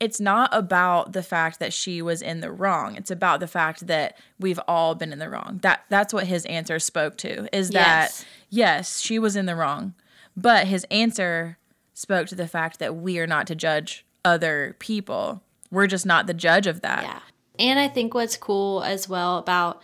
it's 0.00 0.18
not 0.18 0.48
about 0.52 1.12
the 1.12 1.22
fact 1.22 1.58
that 1.60 1.74
she 1.74 2.00
was 2.00 2.22
in 2.22 2.40
the 2.40 2.50
wrong. 2.50 2.96
It's 2.96 3.10
about 3.10 3.38
the 3.40 3.46
fact 3.46 3.86
that 3.86 4.16
we've 4.38 4.58
all 4.66 4.94
been 4.94 5.12
in 5.12 5.18
the 5.18 5.28
wrong. 5.28 5.60
That 5.62 5.84
that's 5.90 6.14
what 6.14 6.26
his 6.26 6.46
answer 6.46 6.78
spoke 6.78 7.18
to. 7.18 7.54
Is 7.54 7.68
that 7.70 8.04
Yes. 8.04 8.24
yes, 8.48 9.00
she 9.00 9.18
was 9.18 9.36
in 9.36 9.44
the 9.44 9.54
wrong. 9.54 9.94
But 10.36 10.66
his 10.66 10.84
answer 10.90 11.58
spoke 12.00 12.26
to 12.26 12.34
the 12.34 12.48
fact 12.48 12.78
that 12.78 12.96
we 12.96 13.18
are 13.18 13.26
not 13.26 13.46
to 13.46 13.54
judge 13.54 14.06
other 14.24 14.74
people. 14.78 15.42
We're 15.70 15.86
just 15.86 16.06
not 16.06 16.26
the 16.26 16.32
judge 16.32 16.66
of 16.66 16.80
that. 16.80 17.02
Yeah. 17.02 17.20
And 17.58 17.78
I 17.78 17.88
think 17.88 18.14
what's 18.14 18.38
cool 18.38 18.82
as 18.82 19.06
well 19.06 19.36
about 19.36 19.82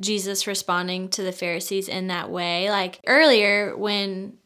Jesus 0.00 0.46
responding 0.46 1.10
to 1.10 1.22
the 1.22 1.32
Pharisees 1.32 1.86
in 1.86 2.06
that 2.06 2.30
way, 2.30 2.70
like 2.70 3.00
earlier 3.06 3.76
when 3.76 4.38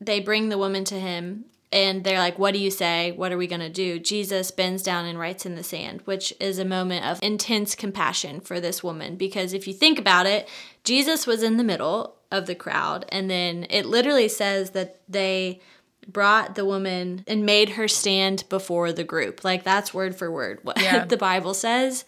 they 0.00 0.20
bring 0.20 0.48
the 0.48 0.56
woman 0.56 0.84
to 0.84 0.94
him 0.94 1.46
and 1.72 2.04
they're 2.04 2.20
like, 2.20 2.38
What 2.38 2.54
do 2.54 2.60
you 2.60 2.70
say? 2.70 3.10
What 3.10 3.32
are 3.32 3.36
we 3.36 3.48
going 3.48 3.60
to 3.60 3.68
do? 3.68 3.98
Jesus 3.98 4.52
bends 4.52 4.84
down 4.84 5.06
and 5.06 5.18
writes 5.18 5.44
in 5.44 5.56
the 5.56 5.64
sand, 5.64 6.02
which 6.04 6.32
is 6.38 6.60
a 6.60 6.64
moment 6.64 7.04
of 7.04 7.18
intense 7.20 7.74
compassion 7.74 8.40
for 8.40 8.60
this 8.60 8.84
woman. 8.84 9.16
Because 9.16 9.52
if 9.52 9.66
you 9.66 9.74
think 9.74 9.98
about 9.98 10.26
it, 10.26 10.48
Jesus 10.84 11.26
was 11.26 11.42
in 11.42 11.56
the 11.56 11.64
middle 11.64 12.14
of 12.30 12.46
the 12.46 12.54
crowd. 12.54 13.06
And 13.08 13.28
then 13.28 13.66
it 13.70 13.86
literally 13.86 14.28
says 14.28 14.70
that 14.70 15.00
they 15.08 15.60
brought 16.08 16.54
the 16.54 16.64
woman 16.64 17.24
and 17.26 17.46
made 17.46 17.70
her 17.70 17.88
stand 17.88 18.44
before 18.48 18.92
the 18.92 19.04
group. 19.04 19.44
Like 19.44 19.64
that's 19.64 19.94
word 19.94 20.16
for 20.16 20.30
word 20.30 20.60
what 20.62 20.80
Yeah. 20.80 21.04
the 21.08 21.16
Bible 21.16 21.54
says. 21.54 22.04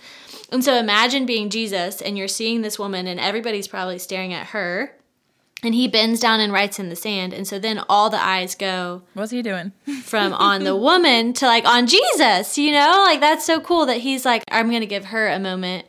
And 0.50 0.65
so 0.65 0.75
imagine 0.75 1.26
being 1.26 1.50
Jesus 1.50 2.00
and 2.00 2.17
you're 2.17 2.29
seeing 2.29 2.62
this 2.62 2.79
woman 2.79 3.07
and 3.07 3.19
everybody's 3.19 3.69
probably 3.69 3.99
staring 3.99 4.33
at 4.33 4.49
her. 4.49 4.93
And 5.62 5.75
he 5.75 5.88
bends 5.88 6.21
down 6.21 6.41
and 6.41 6.53
writes 6.53 6.79
in 6.79 6.91
the 6.91 6.97
sand. 6.97 7.33
And 7.33 7.49
so 7.49 7.59
then 7.59 7.83
all 7.88 8.11
the 8.11 8.23
eyes 8.23 8.55
go 8.55 9.03
What's 9.15 9.33
he 9.33 9.43
doing? 9.43 9.73
from 10.03 10.33
on 10.35 10.65
the 10.65 10.76
woman 10.76 11.33
to 11.35 11.47
like 11.47 11.65
on 11.65 11.87
Jesus, 11.87 12.59
you 12.59 12.73
know? 12.73 13.03
Like 13.07 13.21
that's 13.21 13.45
so 13.45 13.61
cool 13.61 13.87
that 13.87 13.99
he's 13.99 14.25
like, 14.25 14.45
I'm 14.50 14.69
going 14.69 14.83
to 14.83 14.87
give 14.87 15.07
her 15.07 15.29
a 15.29 15.41
moment 15.41 15.87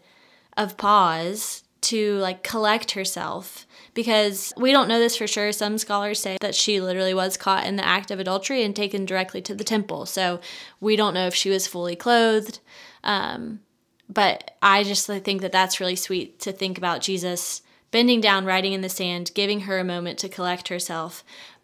of 0.56 0.78
pause 0.78 1.64
to 1.82 2.18
like 2.18 2.44
collect 2.44 2.92
herself 2.92 3.67
because 3.98 4.54
we 4.56 4.72
don't 4.72 4.88
know 4.88 5.00
this 5.00 5.18
for 5.18 5.26
sure. 5.26 5.52
Some 5.52 5.80
scholars 5.80 6.20
say 6.20 6.38
that 6.42 6.54
she 6.54 6.80
literally 6.80 7.16
was 7.16 7.36
caught 7.36 7.66
in 7.66 7.78
the 7.78 7.86
act 7.86 8.12
of 8.12 8.20
adultery 8.20 8.62
and 8.62 8.76
taken 8.76 9.08
directly 9.08 9.42
to 9.42 9.56
the 9.56 9.64
temple. 9.64 10.06
So 10.06 10.40
we 10.80 10.96
don't 10.96 11.16
know 11.16 11.26
if 11.26 11.34
she 11.34 11.50
was 11.50 11.66
fully 11.66 11.96
clothed. 11.96 12.60
Um, 13.04 13.62
but 14.08 14.56
I 14.62 14.84
just 14.84 15.08
think 15.08 15.42
that 15.42 15.52
that's 15.52 15.80
really 15.80 15.96
sweet 15.96 16.40
to 16.42 16.52
think 16.52 16.78
about 16.78 17.02
Jesus 17.02 17.64
bending 17.90 18.22
down, 18.22 18.46
writing 18.46 18.74
in 18.74 18.82
the 18.82 18.88
sand, 18.88 19.32
giving 19.34 19.62
her 19.62 19.80
a 19.80 19.84
moment 19.84 20.20
to 20.20 20.30
collect 20.30 20.68
herself. 20.68 21.24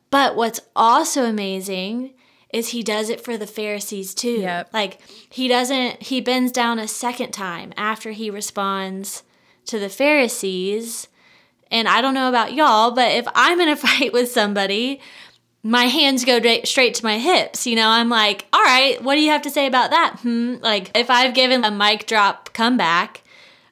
But 0.09 0.35
what's 0.35 0.59
also 0.75 1.25
amazing 1.25 2.15
is 2.51 2.69
he 2.69 2.81
does 2.81 3.11
it 3.11 3.23
for 3.23 3.37
the 3.37 3.45
Pharisees 3.45 4.15
too. 4.15 4.39
Yep. 4.39 4.69
Like 4.73 4.99
he 5.29 5.47
doesn't 5.47 6.01
he 6.01 6.19
bends 6.19 6.51
down 6.51 6.79
a 6.79 6.87
second 6.87 7.31
time 7.31 7.73
after 7.77 8.09
he 8.09 8.31
responds 8.31 9.21
to 9.65 9.77
the 9.77 9.87
Pharisees. 9.87 11.09
And 11.73 11.87
I 11.87 12.01
don't 12.01 12.13
know 12.13 12.29
about 12.29 12.53
y'all, 12.53 12.91
but 12.91 13.11
if 13.11 13.27
I'm 13.33 13.59
in 13.59 13.67
a 13.67 13.75
fight 13.75 14.13
with 14.13 14.31
somebody, 14.31 15.01
my 15.63 15.85
hands 15.85 16.23
go 16.23 16.39
straight 16.63 16.93
to 16.95 17.05
my 17.05 17.17
hips. 17.17 17.65
You 17.65 17.75
know, 17.75 17.89
I'm 17.89 18.09
like, 18.09 18.45
all 18.53 18.61
right, 18.61 19.03
what 19.03 19.15
do 19.15 19.21
you 19.21 19.31
have 19.31 19.41
to 19.41 19.49
say 19.49 19.65
about 19.65 19.89
that? 19.89 20.19
Hmm. 20.21 20.57
Like, 20.61 20.95
if 20.95 21.09
I've 21.09 21.33
given 21.33 21.65
a 21.65 21.71
mic 21.71 22.05
drop 22.05 22.53
comeback, 22.53 23.23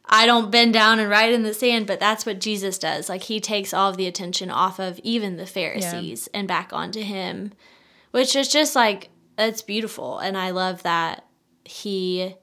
I 0.08 0.26
don't 0.26 0.52
bend 0.52 0.74
down 0.74 1.00
and 1.00 1.10
write 1.10 1.32
in 1.32 1.44
the 1.44 1.54
sand, 1.54 1.86
but 1.86 2.00
that's 2.00 2.26
what 2.26 2.42
Jesus 2.42 2.80
does. 2.80 3.08
Like, 3.08 3.24
he 3.24 3.40
takes 3.40 3.74
all 3.74 3.92
of 3.92 3.98
the 3.98 4.08
attention 4.08 4.50
off 4.50 4.80
of 4.80 5.00
even 5.04 5.38
the 5.38 5.46
Pharisees 5.46 6.28
and 6.34 6.48
back 6.48 6.74
onto 6.74 7.02
him, 7.02 7.54
which 8.10 8.36
is 8.36 8.50
just 8.50 8.76
like, 8.76 9.10
it's 9.38 9.62
beautiful. 9.62 10.18
And 10.18 10.38
I 10.38 10.50
love 10.50 10.84
that 10.84 11.26
he 11.64 12.36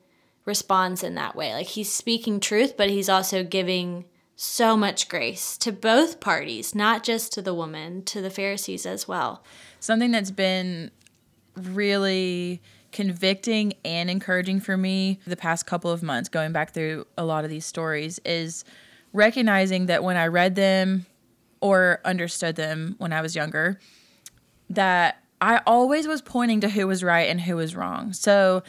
responds 0.44 1.02
in 1.02 1.16
that 1.16 1.34
way. 1.34 1.52
Like, 1.52 1.66
he's 1.66 1.92
speaking 1.92 2.38
truth, 2.38 2.76
but 2.76 2.90
he's 2.90 3.08
also 3.08 3.42
giving 3.42 4.04
so 4.40 4.76
much 4.76 5.09
grace 5.09 5.59
to 5.59 5.73
both 5.73 6.21
parties, 6.21 6.73
not 6.73 7.02
just 7.02 7.33
to 7.33 7.42
the 7.42 7.52
woman, 7.52 8.04
to 8.04 8.21
the 8.21 8.30
Pharisees 8.30 8.87
as 8.87 9.09
well. 9.09 9.42
Something 9.80 10.12
that's 10.12 10.30
been 10.30 10.92
really 11.57 12.62
convicting 12.92 13.73
and 13.85 14.09
encouraging 14.09 14.61
for 14.61 14.76
me 14.76 15.18
the 15.26 15.37
past 15.37 15.66
couple 15.66 15.90
of 15.90 16.04
months, 16.04 16.28
going 16.28 16.52
back 16.52 16.73
through 16.73 17.04
a 17.18 17.25
lot 17.25 17.42
of 17.42 17.50
these 17.50 17.66
stories, 17.66 18.21
is 18.25 18.64
recognizing 19.12 19.87
that 19.87 20.04
when 20.04 20.16
I 20.16 20.28
read 20.28 20.54
them 20.54 21.07
or 21.61 22.00
understood 22.04 22.54
them 22.54 22.95
when 22.99 23.12
I 23.12 23.23
was 23.23 23.35
younger, 23.35 23.80
that 24.71 25.21
I 25.40 25.62
always 25.66 26.07
was 26.07 26.23
pointing 26.23 26.61
to 26.61 26.68
who 26.68 26.87
was 26.87 27.02
right 27.02 27.28
and 27.28 27.40
who 27.40 27.57
was 27.57 27.75
wrong. 27.75 28.12
So 28.12 28.62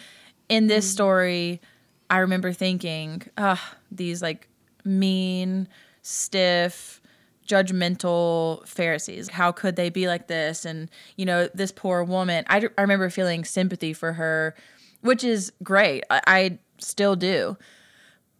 in 0.50 0.66
this 0.66 0.90
story, 0.90 1.62
I 2.10 2.18
remember 2.18 2.54
thinking, 2.54 3.22
ah, 3.38 3.76
these 3.92 4.24
like 4.24 4.48
mean, 4.86 5.68
stiff, 6.02 7.02
judgmental 7.48 8.68
Pharisees. 8.68 9.30
How 9.30 9.52
could 9.52 9.76
they 9.76 9.90
be 9.90 10.08
like 10.08 10.28
this? 10.28 10.66
And, 10.66 10.90
you 11.16 11.26
know, 11.26 11.50
this 11.54 11.72
poor 11.72 12.04
woman, 12.04 12.46
I, 12.48 12.68
I 12.78 12.82
remember 12.82 13.10
feeling 13.10 13.44
sympathy 13.44 13.94
for 13.94 14.14
her, 14.14 14.56
which 15.02 15.24
is 15.24 15.52
great. 15.64 16.04
I, 16.10 16.22
I 16.28 16.60
still 16.78 17.16
do. 17.16 17.58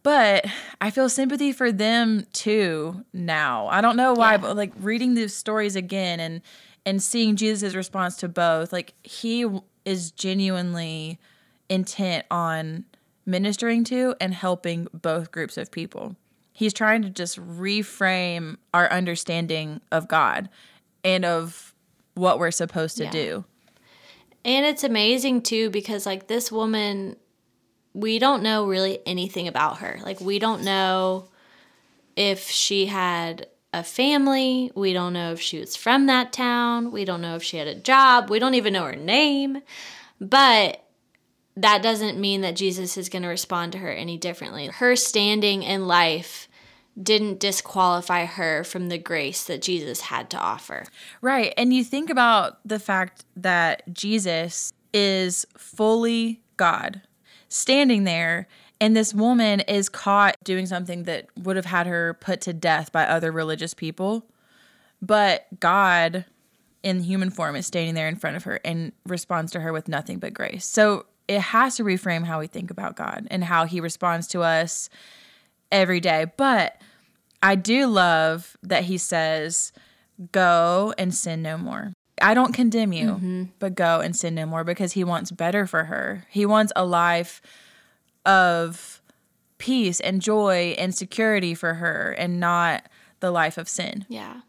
But 0.02 0.46
I 0.80 0.90
feel 0.90 1.08
sympathy 1.10 1.52
for 1.52 1.70
them 1.70 2.26
too 2.32 3.04
now. 3.12 3.66
I 3.68 3.80
don't 3.82 3.96
know 3.96 4.14
why, 4.14 4.32
Yeah. 4.32 4.36
but 4.38 4.56
like 4.56 4.72
reading 4.80 5.14
these 5.14 5.34
stories 5.34 5.76
again 5.76 6.20
and 6.20 6.40
and 6.86 7.02
seeing 7.02 7.36
Jesus' 7.36 7.74
response 7.74 8.16
to 8.16 8.28
both, 8.28 8.72
like 8.72 8.94
he 9.02 9.44
is 9.84 10.10
genuinely 10.12 11.18
intent 11.68 12.24
on 12.30 12.86
ministering 13.26 13.84
to 13.84 14.14
and 14.18 14.32
helping 14.32 14.88
both 14.94 15.30
groups 15.30 15.58
of 15.58 15.70
people. 15.70 16.16
He's 16.60 16.74
trying 16.74 17.00
to 17.00 17.08
just 17.08 17.38
reframe 17.38 18.58
our 18.74 18.86
understanding 18.92 19.80
of 19.90 20.08
God 20.08 20.50
and 21.02 21.24
of 21.24 21.74
what 22.12 22.38
we're 22.38 22.50
supposed 22.50 22.98
to 22.98 23.04
Yeah. 23.04 23.10
do. 23.10 23.44
And 24.44 24.66
it's 24.66 24.84
amazing 24.84 25.40
too 25.40 25.70
because 25.70 26.04
like 26.04 26.26
this 26.26 26.52
woman 26.52 27.16
we 27.94 28.18
don't 28.18 28.42
know 28.42 28.66
really 28.66 28.98
anything 29.06 29.48
about 29.48 29.78
her. 29.78 30.00
Like 30.04 30.20
we 30.20 30.38
don't 30.38 30.62
know 30.62 31.30
if 32.14 32.50
she 32.50 32.86
had 32.86 33.46
a 33.72 33.82
family, 33.82 34.70
we 34.74 34.92
don't 34.92 35.14
know 35.14 35.32
if 35.32 35.40
she 35.40 35.58
was 35.60 35.76
from 35.76 36.04
that 36.08 36.30
town, 36.30 36.92
we 36.92 37.06
don't 37.06 37.22
know 37.22 37.36
if 37.36 37.42
she 37.42 37.56
had 37.56 37.68
a 37.68 37.74
job, 37.74 38.28
we 38.28 38.38
don't 38.38 38.54
even 38.54 38.74
know 38.74 38.84
her 38.84 38.96
name. 38.96 39.62
But 40.20 40.84
that 41.56 41.82
doesn't 41.82 42.20
mean 42.20 42.42
that 42.42 42.54
Jesus 42.54 42.98
is 42.98 43.08
going 43.08 43.22
to 43.22 43.28
respond 43.28 43.72
to 43.72 43.78
her 43.78 43.90
any 43.90 44.18
differently. 44.18 44.66
Her 44.66 44.94
standing 44.94 45.62
in 45.62 45.86
life 45.86 46.48
didn't 47.02 47.40
disqualify 47.40 48.24
her 48.24 48.64
from 48.64 48.88
the 48.88 48.98
grace 48.98 49.44
that 49.44 49.62
Jesus 49.62 50.02
had 50.02 50.30
to 50.30 50.38
offer. 50.38 50.84
Right. 51.20 51.54
And 51.56 51.72
you 51.72 51.84
think 51.84 52.10
about 52.10 52.58
the 52.66 52.78
fact 52.78 53.24
that 53.36 53.82
Jesus 53.92 54.72
is 54.92 55.46
fully 55.56 56.42
God, 56.56 57.02
standing 57.48 58.04
there, 58.04 58.48
and 58.80 58.96
this 58.96 59.12
woman 59.12 59.60
is 59.60 59.88
caught 59.88 60.36
doing 60.42 60.66
something 60.66 61.04
that 61.04 61.26
would 61.36 61.56
have 61.56 61.66
had 61.66 61.86
her 61.86 62.14
put 62.14 62.40
to 62.42 62.52
death 62.52 62.92
by 62.92 63.04
other 63.04 63.30
religious 63.30 63.74
people. 63.74 64.26
But 65.02 65.46
God, 65.60 66.24
in 66.82 67.00
human 67.00 67.30
form, 67.30 67.56
is 67.56 67.66
standing 67.66 67.94
there 67.94 68.08
in 68.08 68.16
front 68.16 68.36
of 68.36 68.44
her 68.44 68.58
and 68.64 68.92
responds 69.06 69.52
to 69.52 69.60
her 69.60 69.72
with 69.72 69.86
nothing 69.88 70.18
but 70.18 70.32
grace. 70.32 70.64
So 70.64 71.06
it 71.28 71.40
has 71.40 71.76
to 71.76 71.84
reframe 71.84 72.24
how 72.24 72.40
we 72.40 72.46
think 72.46 72.70
about 72.70 72.96
God 72.96 73.28
and 73.30 73.44
how 73.44 73.64
he 73.64 73.80
responds 73.80 74.26
to 74.28 74.40
us 74.42 74.88
every 75.70 76.00
day. 76.00 76.26
But 76.36 76.80
I 77.42 77.54
do 77.54 77.86
love 77.86 78.56
that 78.62 78.84
he 78.84 78.98
says, 78.98 79.72
Go 80.32 80.92
and 80.98 81.14
sin 81.14 81.42
no 81.42 81.56
more. 81.56 81.92
I 82.20 82.34
don't 82.34 82.52
condemn 82.52 82.92
you, 82.92 83.06
mm-hmm. 83.12 83.44
but 83.58 83.74
go 83.74 84.00
and 84.00 84.14
sin 84.14 84.34
no 84.34 84.44
more 84.44 84.64
because 84.64 84.92
he 84.92 85.04
wants 85.04 85.30
better 85.30 85.66
for 85.66 85.84
her. 85.84 86.26
He 86.28 86.44
wants 86.44 86.72
a 86.76 86.84
life 86.84 87.40
of 88.26 89.00
peace 89.56 90.00
and 90.00 90.20
joy 90.20 90.74
and 90.78 90.94
security 90.94 91.54
for 91.54 91.74
her 91.74 92.12
and 92.12 92.38
not 92.38 92.84
the 93.20 93.30
life 93.30 93.56
of 93.56 93.68
sin. 93.68 94.04
Yeah. 94.08 94.40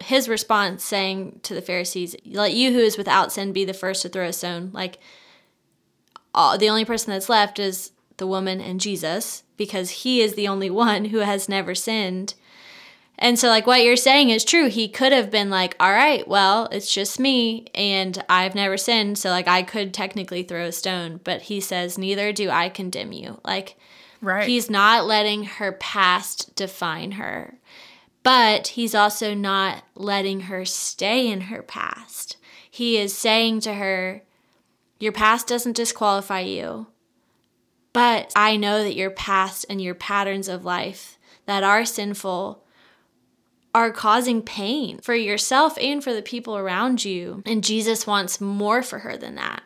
His 0.00 0.28
response 0.28 0.84
saying 0.84 1.40
to 1.42 1.54
the 1.54 1.62
Pharisees, 1.62 2.14
Let 2.24 2.52
you 2.52 2.72
who 2.72 2.78
is 2.78 2.96
without 2.96 3.32
sin 3.32 3.52
be 3.52 3.64
the 3.64 3.74
first 3.74 4.02
to 4.02 4.08
throw 4.08 4.26
a 4.26 4.32
stone. 4.32 4.70
Like, 4.72 4.98
all, 6.34 6.56
the 6.56 6.68
only 6.68 6.84
person 6.84 7.12
that's 7.12 7.28
left 7.28 7.58
is 7.58 7.90
the 8.18 8.26
woman 8.26 8.60
and 8.60 8.80
Jesus 8.80 9.42
because 9.56 9.90
he 9.90 10.20
is 10.20 10.34
the 10.34 10.48
only 10.48 10.70
one 10.70 11.06
who 11.06 11.18
has 11.18 11.48
never 11.48 11.74
sinned. 11.74 12.34
And 13.18 13.36
so, 13.36 13.48
like, 13.48 13.66
what 13.66 13.82
you're 13.82 13.96
saying 13.96 14.30
is 14.30 14.44
true. 14.44 14.68
He 14.68 14.88
could 14.88 15.10
have 15.10 15.28
been 15.30 15.50
like, 15.50 15.74
all 15.80 15.90
right, 15.90 16.26
well, 16.28 16.68
it's 16.70 16.92
just 16.92 17.18
me 17.18 17.66
and 17.74 18.24
I've 18.28 18.54
never 18.54 18.76
sinned. 18.76 19.18
So, 19.18 19.30
like, 19.30 19.48
I 19.48 19.64
could 19.64 19.92
technically 19.92 20.44
throw 20.44 20.66
a 20.66 20.72
stone. 20.72 21.18
But 21.24 21.42
he 21.42 21.60
says, 21.60 21.98
neither 21.98 22.32
do 22.32 22.48
I 22.48 22.68
condemn 22.68 23.12
you. 23.12 23.40
Like, 23.44 23.76
right. 24.20 24.46
he's 24.46 24.70
not 24.70 25.04
letting 25.04 25.44
her 25.44 25.72
past 25.72 26.54
define 26.54 27.12
her. 27.12 27.58
But 28.22 28.68
he's 28.68 28.94
also 28.94 29.34
not 29.34 29.82
letting 29.96 30.42
her 30.42 30.64
stay 30.64 31.28
in 31.28 31.42
her 31.42 31.62
past. 31.62 32.36
He 32.70 32.98
is 32.98 33.16
saying 33.16 33.60
to 33.60 33.74
her, 33.74 34.22
your 35.00 35.12
past 35.12 35.48
doesn't 35.48 35.76
disqualify 35.76 36.40
you. 36.40 36.86
But 37.98 38.32
I 38.36 38.56
know 38.56 38.84
that 38.84 38.94
your 38.94 39.10
past 39.10 39.66
and 39.68 39.82
your 39.82 39.94
patterns 39.94 40.46
of 40.48 40.64
life 40.64 41.18
that 41.46 41.64
are 41.64 41.84
sinful 41.84 42.62
are 43.74 43.90
causing 43.90 44.40
pain 44.40 44.98
for 44.98 45.14
yourself 45.14 45.76
and 45.80 46.02
for 46.02 46.14
the 46.14 46.22
people 46.22 46.56
around 46.56 47.04
you. 47.04 47.42
And 47.44 47.64
Jesus 47.64 48.06
wants 48.06 48.40
more 48.40 48.82
for 48.82 49.00
her 49.00 49.16
than 49.16 49.34
that. 49.34 49.62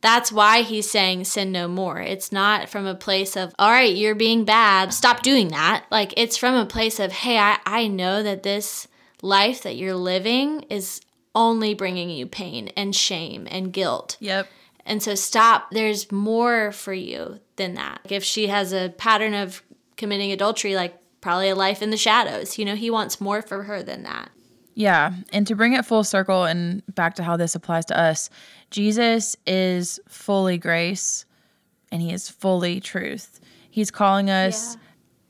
That's 0.00 0.30
why 0.30 0.62
he's 0.62 0.90
saying 0.90 1.24
sin 1.24 1.52
no 1.52 1.68
more. 1.68 2.00
It's 2.00 2.30
not 2.30 2.68
from 2.68 2.86
a 2.86 2.94
place 2.94 3.36
of, 3.36 3.54
all 3.58 3.70
right, 3.70 3.94
you're 3.94 4.14
being 4.14 4.44
bad, 4.44 4.92
stop 4.92 5.22
doing 5.22 5.48
that. 5.48 5.84
Like 5.90 6.12
it's 6.16 6.36
from 6.36 6.54
a 6.54 6.66
place 6.66 6.98
of, 7.00 7.12
hey, 7.12 7.38
I, 7.38 7.58
I 7.64 7.86
know 7.86 8.22
that 8.22 8.42
this 8.42 8.88
life 9.22 9.62
that 9.62 9.76
you're 9.76 9.94
living 9.94 10.62
is 10.70 11.00
only 11.34 11.74
bringing 11.74 12.10
you 12.10 12.26
pain 12.26 12.68
and 12.76 12.94
shame 12.94 13.46
and 13.50 13.72
guilt. 13.72 14.16
Yep. 14.20 14.48
And 14.86 15.02
so 15.02 15.14
stop. 15.14 15.70
There's 15.72 16.10
more 16.10 16.72
for 16.72 16.94
you 16.94 17.40
than 17.56 17.74
that. 17.74 18.00
If 18.08 18.24
she 18.24 18.46
has 18.46 18.72
a 18.72 18.94
pattern 18.96 19.34
of 19.34 19.62
committing 19.96 20.32
adultery, 20.32 20.74
like 20.74 20.98
probably 21.20 21.48
a 21.48 21.56
life 21.56 21.82
in 21.82 21.90
the 21.90 21.96
shadows. 21.96 22.56
You 22.56 22.64
know, 22.64 22.76
he 22.76 22.88
wants 22.88 23.20
more 23.20 23.42
for 23.42 23.64
her 23.64 23.82
than 23.82 24.04
that. 24.04 24.30
Yeah. 24.74 25.12
And 25.32 25.46
to 25.46 25.56
bring 25.56 25.72
it 25.72 25.84
full 25.84 26.04
circle 26.04 26.44
and 26.44 26.82
back 26.94 27.16
to 27.16 27.24
how 27.24 27.36
this 27.36 27.54
applies 27.54 27.86
to 27.86 27.98
us, 27.98 28.30
Jesus 28.70 29.36
is 29.46 29.98
fully 30.06 30.58
grace 30.58 31.24
and 31.90 32.00
he 32.00 32.12
is 32.12 32.28
fully 32.28 32.78
truth. 32.78 33.40
He's 33.70 33.90
calling 33.90 34.30
us 34.30 34.76
yeah. 34.76 34.80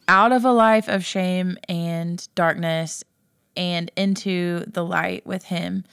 out 0.08 0.32
of 0.32 0.44
a 0.44 0.52
life 0.52 0.88
of 0.88 1.04
shame 1.04 1.56
and 1.68 2.26
darkness 2.34 3.04
and 3.56 3.90
into 3.96 4.64
the 4.66 4.84
light 4.84 5.24
with 5.26 5.44
him. 5.44 5.84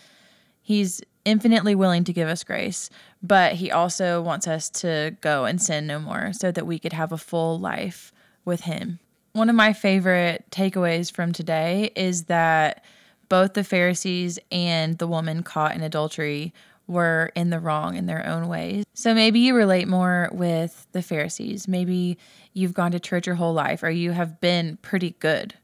He's 0.61 1.01
infinitely 1.25 1.75
willing 1.75 2.03
to 2.03 2.13
give 2.13 2.27
us 2.27 2.43
grace, 2.43 2.89
but 3.21 3.53
he 3.53 3.71
also 3.71 4.21
wants 4.21 4.47
us 4.47 4.69
to 4.69 5.15
go 5.21 5.45
and 5.45 5.61
sin 5.61 5.87
no 5.87 5.99
more 5.99 6.33
so 6.33 6.51
that 6.51 6.67
we 6.67 6.79
could 6.79 6.93
have 6.93 7.11
a 7.11 7.17
full 7.17 7.59
life 7.59 8.11
with 8.45 8.61
him. 8.61 8.99
One 9.33 9.49
of 9.49 9.55
my 9.55 9.73
favorite 9.73 10.45
takeaways 10.51 11.11
from 11.11 11.31
today 11.31 11.91
is 11.95 12.25
that 12.25 12.83
both 13.29 13.53
the 13.53 13.63
Pharisees 13.63 14.37
and 14.51 14.97
the 14.97 15.07
woman 15.07 15.43
caught 15.43 15.75
in 15.75 15.81
adultery 15.81 16.53
were 16.85 17.31
in 17.35 17.49
the 17.49 17.59
wrong 17.59 17.95
in 17.95 18.05
their 18.05 18.25
own 18.27 18.47
ways. 18.47 18.85
So 18.93 19.13
maybe 19.13 19.39
you 19.39 19.55
relate 19.55 19.87
more 19.87 20.29
with 20.33 20.85
the 20.91 21.01
Pharisees. 21.01 21.67
Maybe 21.67 22.17
you've 22.53 22.73
gone 22.73 22.91
to 22.91 22.99
church 22.99 23.25
your 23.25 23.37
whole 23.37 23.53
life 23.53 23.81
or 23.81 23.89
you 23.89 24.11
have 24.11 24.39
been 24.41 24.77
pretty 24.81 25.15
good 25.19 25.55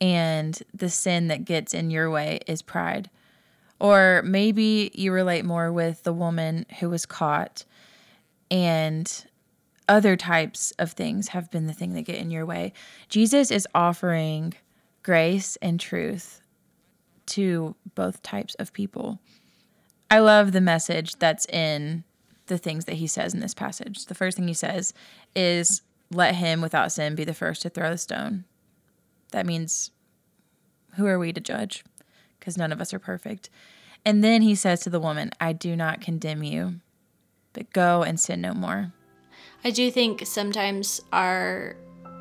and 0.00 0.60
the 0.74 0.90
sin 0.90 1.28
that 1.28 1.44
gets 1.44 1.72
in 1.72 1.90
your 1.92 2.10
way 2.10 2.40
is 2.48 2.60
pride. 2.60 3.08
Or 3.82 4.22
maybe 4.24 4.92
you 4.94 5.10
relate 5.10 5.44
more 5.44 5.72
with 5.72 6.04
the 6.04 6.12
woman 6.12 6.66
who 6.78 6.88
was 6.88 7.04
caught 7.04 7.64
and 8.48 9.26
other 9.88 10.16
types 10.16 10.70
of 10.78 10.92
things 10.92 11.28
have 11.28 11.50
been 11.50 11.66
the 11.66 11.72
thing 11.72 11.94
that 11.94 12.02
get 12.02 12.14
in 12.14 12.30
your 12.30 12.46
way. 12.46 12.74
Jesus 13.08 13.50
is 13.50 13.66
offering 13.74 14.54
grace 15.02 15.56
and 15.60 15.80
truth 15.80 16.42
to 17.26 17.74
both 17.96 18.22
types 18.22 18.54
of 18.54 18.72
people. 18.72 19.18
I 20.08 20.20
love 20.20 20.52
the 20.52 20.60
message 20.60 21.16
that's 21.16 21.46
in 21.46 22.04
the 22.46 22.58
things 22.58 22.84
that 22.84 22.94
he 22.94 23.08
says 23.08 23.34
in 23.34 23.40
this 23.40 23.52
passage. 23.52 24.06
The 24.06 24.14
first 24.14 24.36
thing 24.36 24.46
he 24.46 24.54
says 24.54 24.94
is, 25.34 25.82
Let 26.08 26.36
him 26.36 26.60
without 26.60 26.92
sin 26.92 27.16
be 27.16 27.24
the 27.24 27.34
first 27.34 27.62
to 27.62 27.68
throw 27.68 27.90
the 27.90 27.98
stone. 27.98 28.44
That 29.32 29.44
means, 29.44 29.90
who 30.94 31.06
are 31.06 31.18
we 31.18 31.32
to 31.32 31.40
judge? 31.40 31.82
Because 32.42 32.58
none 32.58 32.72
of 32.72 32.80
us 32.80 32.92
are 32.92 32.98
perfect. 32.98 33.50
And 34.04 34.24
then 34.24 34.42
he 34.42 34.56
says 34.56 34.80
to 34.80 34.90
the 34.90 34.98
woman, 34.98 35.30
I 35.40 35.52
do 35.52 35.76
not 35.76 36.00
condemn 36.00 36.42
you, 36.42 36.80
but 37.52 37.72
go 37.72 38.02
and 38.02 38.18
sin 38.18 38.40
no 38.40 38.52
more. 38.52 38.92
I 39.62 39.70
do 39.70 39.92
think 39.92 40.26
sometimes 40.26 41.00
our 41.12 41.76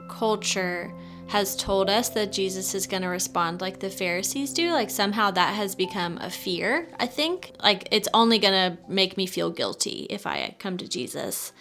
culture 0.07 0.93
has 1.29 1.55
told 1.55 1.89
us 1.89 2.09
that 2.09 2.31
Jesus 2.31 2.75
is 2.75 2.85
going 2.85 3.01
to 3.01 3.07
respond 3.07 3.61
like 3.61 3.79
the 3.79 3.89
Pharisees 3.89 4.53
do. 4.53 4.73
Like 4.73 4.91
somehow 4.91 5.31
that 5.31 5.55
has 5.55 5.73
become 5.73 6.19
a 6.19 6.29
fear, 6.29 6.87
I 6.99 7.07
think. 7.07 7.53
Like 7.63 7.87
it's 7.89 8.09
only 8.13 8.37
going 8.37 8.53
to 8.53 8.77
make 8.87 9.17
me 9.17 9.25
feel 9.25 9.49
guilty 9.49 10.05
if 10.11 10.27
I 10.27 10.55
come 10.59 10.77
to 10.77 10.87
Jesus. 10.87 11.51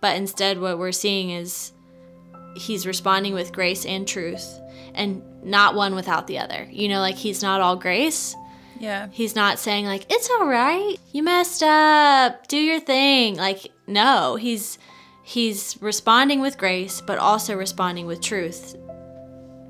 But 0.00 0.16
instead, 0.16 0.58
what 0.58 0.78
we're 0.78 0.92
seeing 0.92 1.30
is 1.30 1.72
he's 2.56 2.86
responding 2.86 3.34
with 3.34 3.52
grace 3.52 3.84
and 3.84 4.06
truth 4.06 4.60
and 4.94 5.22
not 5.42 5.74
one 5.74 5.94
without 5.94 6.26
the 6.26 6.38
other. 6.38 6.66
You 6.70 6.88
know, 6.88 7.00
like 7.00 7.16
he's 7.16 7.42
not 7.42 7.60
all 7.60 7.76
grace. 7.76 8.34
Yeah. 8.78 9.08
He's 9.10 9.34
not 9.34 9.58
saying, 9.58 9.86
like, 9.86 10.06
it's 10.10 10.28
all 10.30 10.46
right. 10.46 10.96
You 11.12 11.22
messed 11.22 11.62
up. 11.62 12.46
Do 12.48 12.58
your 12.58 12.80
thing. 12.80 13.36
Like, 13.36 13.72
no, 13.86 14.36
he's 14.36 14.78
he's 15.22 15.76
responding 15.80 16.40
with 16.40 16.58
grace, 16.58 17.00
but 17.00 17.18
also 17.18 17.56
responding 17.56 18.06
with 18.06 18.20
truth, 18.20 18.76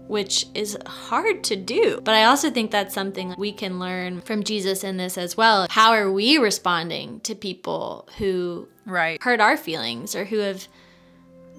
which 0.07 0.46
is 0.55 0.77
hard 0.87 1.44
to 1.44 1.57
do. 1.57 2.01
But 2.05 2.14
I 2.14 2.25
also 2.25 2.51
think 2.51 2.70
that's 2.70 2.94
something 2.94 3.35
we 3.38 3.53
can 3.53 3.79
learn 3.79 4.20
from 4.20 4.42
Jesus 4.42 4.85
in 4.85 4.96
this 4.96 5.16
as 5.16 5.37
well. 5.37 5.66
How 5.70 5.92
are 5.92 6.11
we 6.11 6.37
responding 6.38 7.20
to 7.20 7.35
people 7.35 8.09
who 8.18 8.68
right. 8.87 9.22
hurt 9.22 9.40
our 9.40 9.57
feelings 9.57 10.14
or 10.14 10.25
who 10.25 10.38
have 10.38 10.66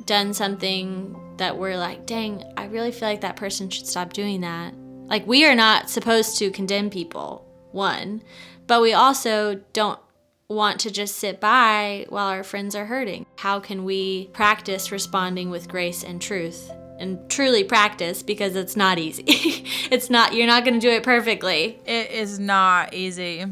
done 0.05 0.33
something 0.33 1.15
that 1.37 1.57
we're 1.57 1.77
like, 1.77 2.05
dang, 2.05 2.43
I 2.57 2.65
really 2.65 2.91
feel 2.91 3.09
like 3.09 3.21
that 3.21 3.35
person 3.35 3.69
should 3.69 3.87
stop 3.87 4.13
doing 4.13 4.41
that? 4.41 4.73
Like, 5.07 5.25
we 5.25 5.45
are 5.45 5.55
not 5.55 5.89
supposed 5.89 6.37
to 6.39 6.51
condemn 6.51 6.89
people, 6.89 7.45
one, 7.71 8.21
but 8.67 8.81
we 8.81 8.93
also 8.93 9.61
don't 9.73 9.99
want 10.49 10.79
to 10.81 10.91
just 10.91 11.15
sit 11.15 11.39
by 11.39 12.05
while 12.09 12.27
our 12.27 12.43
friends 12.43 12.75
are 12.75 12.85
hurting? 12.85 13.25
How 13.37 13.59
can 13.59 13.83
we 13.83 14.27
practice 14.27 14.91
responding 14.91 15.49
with 15.49 15.67
grace 15.67 16.03
and 16.03 16.21
truth? 16.21 16.71
And 16.99 17.29
truly 17.29 17.63
practice 17.63 18.23
because 18.23 18.55
it's 18.55 18.75
not 18.75 18.97
easy. 18.97 19.23
it's 19.91 20.09
not, 20.09 20.33
you're 20.33 20.47
not 20.47 20.63
going 20.63 20.73
to 20.73 20.79
do 20.79 20.89
it 20.89 21.03
perfectly. 21.03 21.79
It 21.85 22.11
is 22.11 22.39
not 22.39 22.93
easy. 22.93 23.45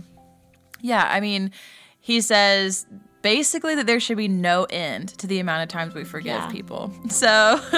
Yeah, 0.81 1.07
I 1.07 1.19
mean, 1.19 1.51
he 1.99 2.21
says 2.21 2.87
basically 3.25 3.73
that 3.73 3.87
there 3.87 3.99
should 3.99 4.17
be 4.17 4.27
no 4.27 4.65
end 4.65 5.09
to 5.17 5.25
the 5.25 5.39
amount 5.39 5.63
of 5.63 5.67
times 5.67 5.95
we 5.95 6.03
forgive 6.03 6.35
yeah. 6.35 6.51
people. 6.51 6.93
So 7.09 7.59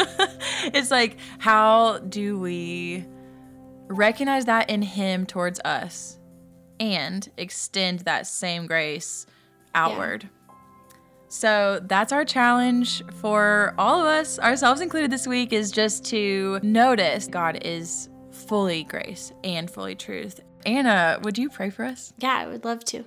it's 0.73 0.91
like, 0.91 1.15
how 1.39 1.99
do 1.99 2.38
we 2.38 3.05
recognize 3.88 4.43
that 4.45 4.69
in 4.69 4.81
him 4.81 5.25
towards 5.25 5.62
us? 5.62 6.17
and 6.79 7.29
extend 7.38 7.99
that 8.01 8.27
same 8.27 8.65
grace 8.67 9.25
outward. 9.75 10.23
Yeah. 10.23 10.55
So 11.29 11.79
that's 11.83 12.13
our 12.13 12.23
challenge 12.23 13.03
for 13.15 13.73
all 13.77 14.01
of 14.01 14.07
us, 14.07 14.39
ourselves 14.39 14.79
included 14.79 15.12
this 15.12 15.27
week, 15.27 15.51
is 15.51 15.71
just 15.71 16.05
to 16.05 16.60
notice 16.63 17.27
God 17.27 17.60
is 17.63 18.10
fully 18.31 18.83
grace 18.83 19.33
and 19.43 19.69
fully 19.69 19.95
truth. 19.95 20.39
Anna, 20.65 21.19
would 21.23 21.38
you 21.38 21.49
pray 21.49 21.69
for 21.69 21.83
us? 21.83 22.13
Yeah, 22.17 22.36
I 22.36 22.47
would 22.47 22.63
love 22.63 22.83
to. 22.86 23.05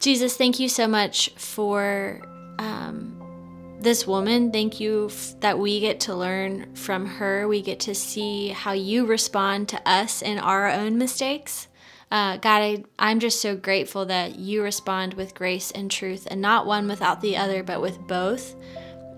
Jesus, 0.00 0.36
thank 0.36 0.60
you 0.60 0.68
so 0.68 0.86
much 0.86 1.30
for 1.36 2.20
um, 2.58 3.78
this 3.80 4.06
woman. 4.06 4.52
Thank 4.52 4.80
you 4.80 5.06
f- 5.10 5.34
that 5.40 5.58
we 5.58 5.80
get 5.80 6.00
to 6.00 6.14
learn 6.14 6.74
from 6.74 7.06
her. 7.06 7.48
We 7.48 7.62
get 7.62 7.80
to 7.80 7.94
see 7.94 8.48
how 8.48 8.72
you 8.72 9.06
respond 9.06 9.68
to 9.70 9.88
us 9.88 10.22
in 10.22 10.38
our 10.38 10.68
own 10.68 10.98
mistakes. 10.98 11.68
Uh, 12.10 12.36
God, 12.36 12.62
I, 12.62 12.84
I'm 12.98 13.18
just 13.18 13.40
so 13.40 13.56
grateful 13.56 14.06
that 14.06 14.36
you 14.38 14.62
respond 14.62 15.14
with 15.14 15.34
grace 15.34 15.70
and 15.70 15.90
truth, 15.90 16.28
and 16.30 16.40
not 16.40 16.66
one 16.66 16.86
without 16.86 17.20
the 17.20 17.36
other, 17.36 17.62
but 17.62 17.80
with 17.80 17.98
both. 18.06 18.54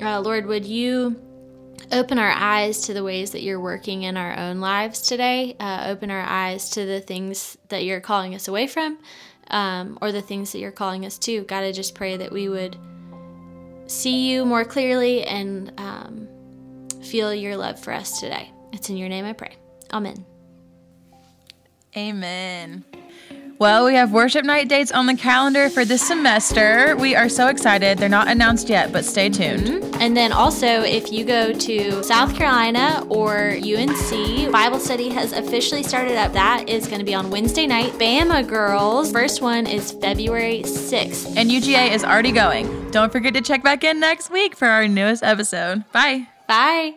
Uh, 0.00 0.20
Lord, 0.20 0.46
would 0.46 0.64
you 0.64 1.20
open 1.92 2.18
our 2.18 2.30
eyes 2.30 2.82
to 2.82 2.94
the 2.94 3.04
ways 3.04 3.32
that 3.32 3.42
you're 3.42 3.60
working 3.60 4.04
in 4.04 4.16
our 4.16 4.36
own 4.38 4.60
lives 4.60 5.02
today? 5.02 5.56
Uh, 5.60 5.86
open 5.88 6.10
our 6.10 6.22
eyes 6.22 6.70
to 6.70 6.86
the 6.86 7.00
things 7.00 7.58
that 7.68 7.84
you're 7.84 8.00
calling 8.00 8.34
us 8.34 8.48
away 8.48 8.66
from, 8.66 8.98
um, 9.48 9.98
or 10.00 10.12
the 10.12 10.22
things 10.22 10.52
that 10.52 10.58
you're 10.58 10.72
calling 10.72 11.06
us 11.06 11.18
to. 11.18 11.42
God, 11.42 11.62
I 11.62 11.72
just 11.72 11.94
pray 11.94 12.16
that 12.16 12.32
we 12.32 12.48
would 12.48 12.76
see 13.86 14.30
you 14.30 14.44
more 14.44 14.64
clearly 14.64 15.24
and 15.24 15.72
um, 15.78 16.28
feel 17.02 17.32
your 17.34 17.56
love 17.56 17.78
for 17.78 17.92
us 17.92 18.20
today. 18.20 18.50
It's 18.72 18.90
in 18.90 18.96
your 18.96 19.08
name 19.08 19.24
I 19.24 19.32
pray. 19.32 19.56
Amen. 19.92 20.24
Amen. 21.96 22.84
Well, 23.58 23.86
we 23.86 23.94
have 23.94 24.12
worship 24.12 24.44
night 24.44 24.68
dates 24.68 24.92
on 24.92 25.06
the 25.06 25.16
calendar 25.16 25.70
for 25.70 25.84
this 25.84 26.06
semester. 26.06 26.94
We 26.96 27.16
are 27.16 27.28
so 27.28 27.48
excited. 27.48 27.96
They're 27.96 28.08
not 28.08 28.28
announced 28.28 28.68
yet, 28.68 28.92
but 28.92 29.04
stay 29.04 29.30
tuned. 29.30 29.66
Mm-hmm. 29.66 30.02
And 30.02 30.14
then 30.14 30.30
also, 30.30 30.66
if 30.66 31.10
you 31.10 31.24
go 31.24 31.52
to 31.54 32.02
South 32.02 32.34
Carolina 32.36 33.06
or 33.08 33.56
UNC, 33.56 34.52
Bible 34.52 34.78
study 34.78 35.08
has 35.08 35.32
officially 35.32 35.82
started 35.82 36.16
up. 36.16 36.34
That 36.34 36.68
is 36.68 36.86
going 36.86 36.98
to 36.98 37.04
be 37.04 37.14
on 37.14 37.30
Wednesday 37.30 37.66
night. 37.66 37.92
Bama 37.92 38.46
Girls, 38.46 39.10
first 39.10 39.40
one 39.40 39.66
is 39.66 39.92
February 39.92 40.62
6th. 40.62 41.34
And 41.36 41.50
UGA 41.50 41.92
is 41.92 42.04
already 42.04 42.32
going. 42.32 42.90
Don't 42.90 43.10
forget 43.10 43.32
to 43.34 43.40
check 43.40 43.62
back 43.62 43.84
in 43.84 44.00
next 44.00 44.30
week 44.30 44.54
for 44.54 44.68
our 44.68 44.86
newest 44.86 45.22
episode. 45.22 45.90
Bye. 45.92 46.28
Bye. 46.46 46.96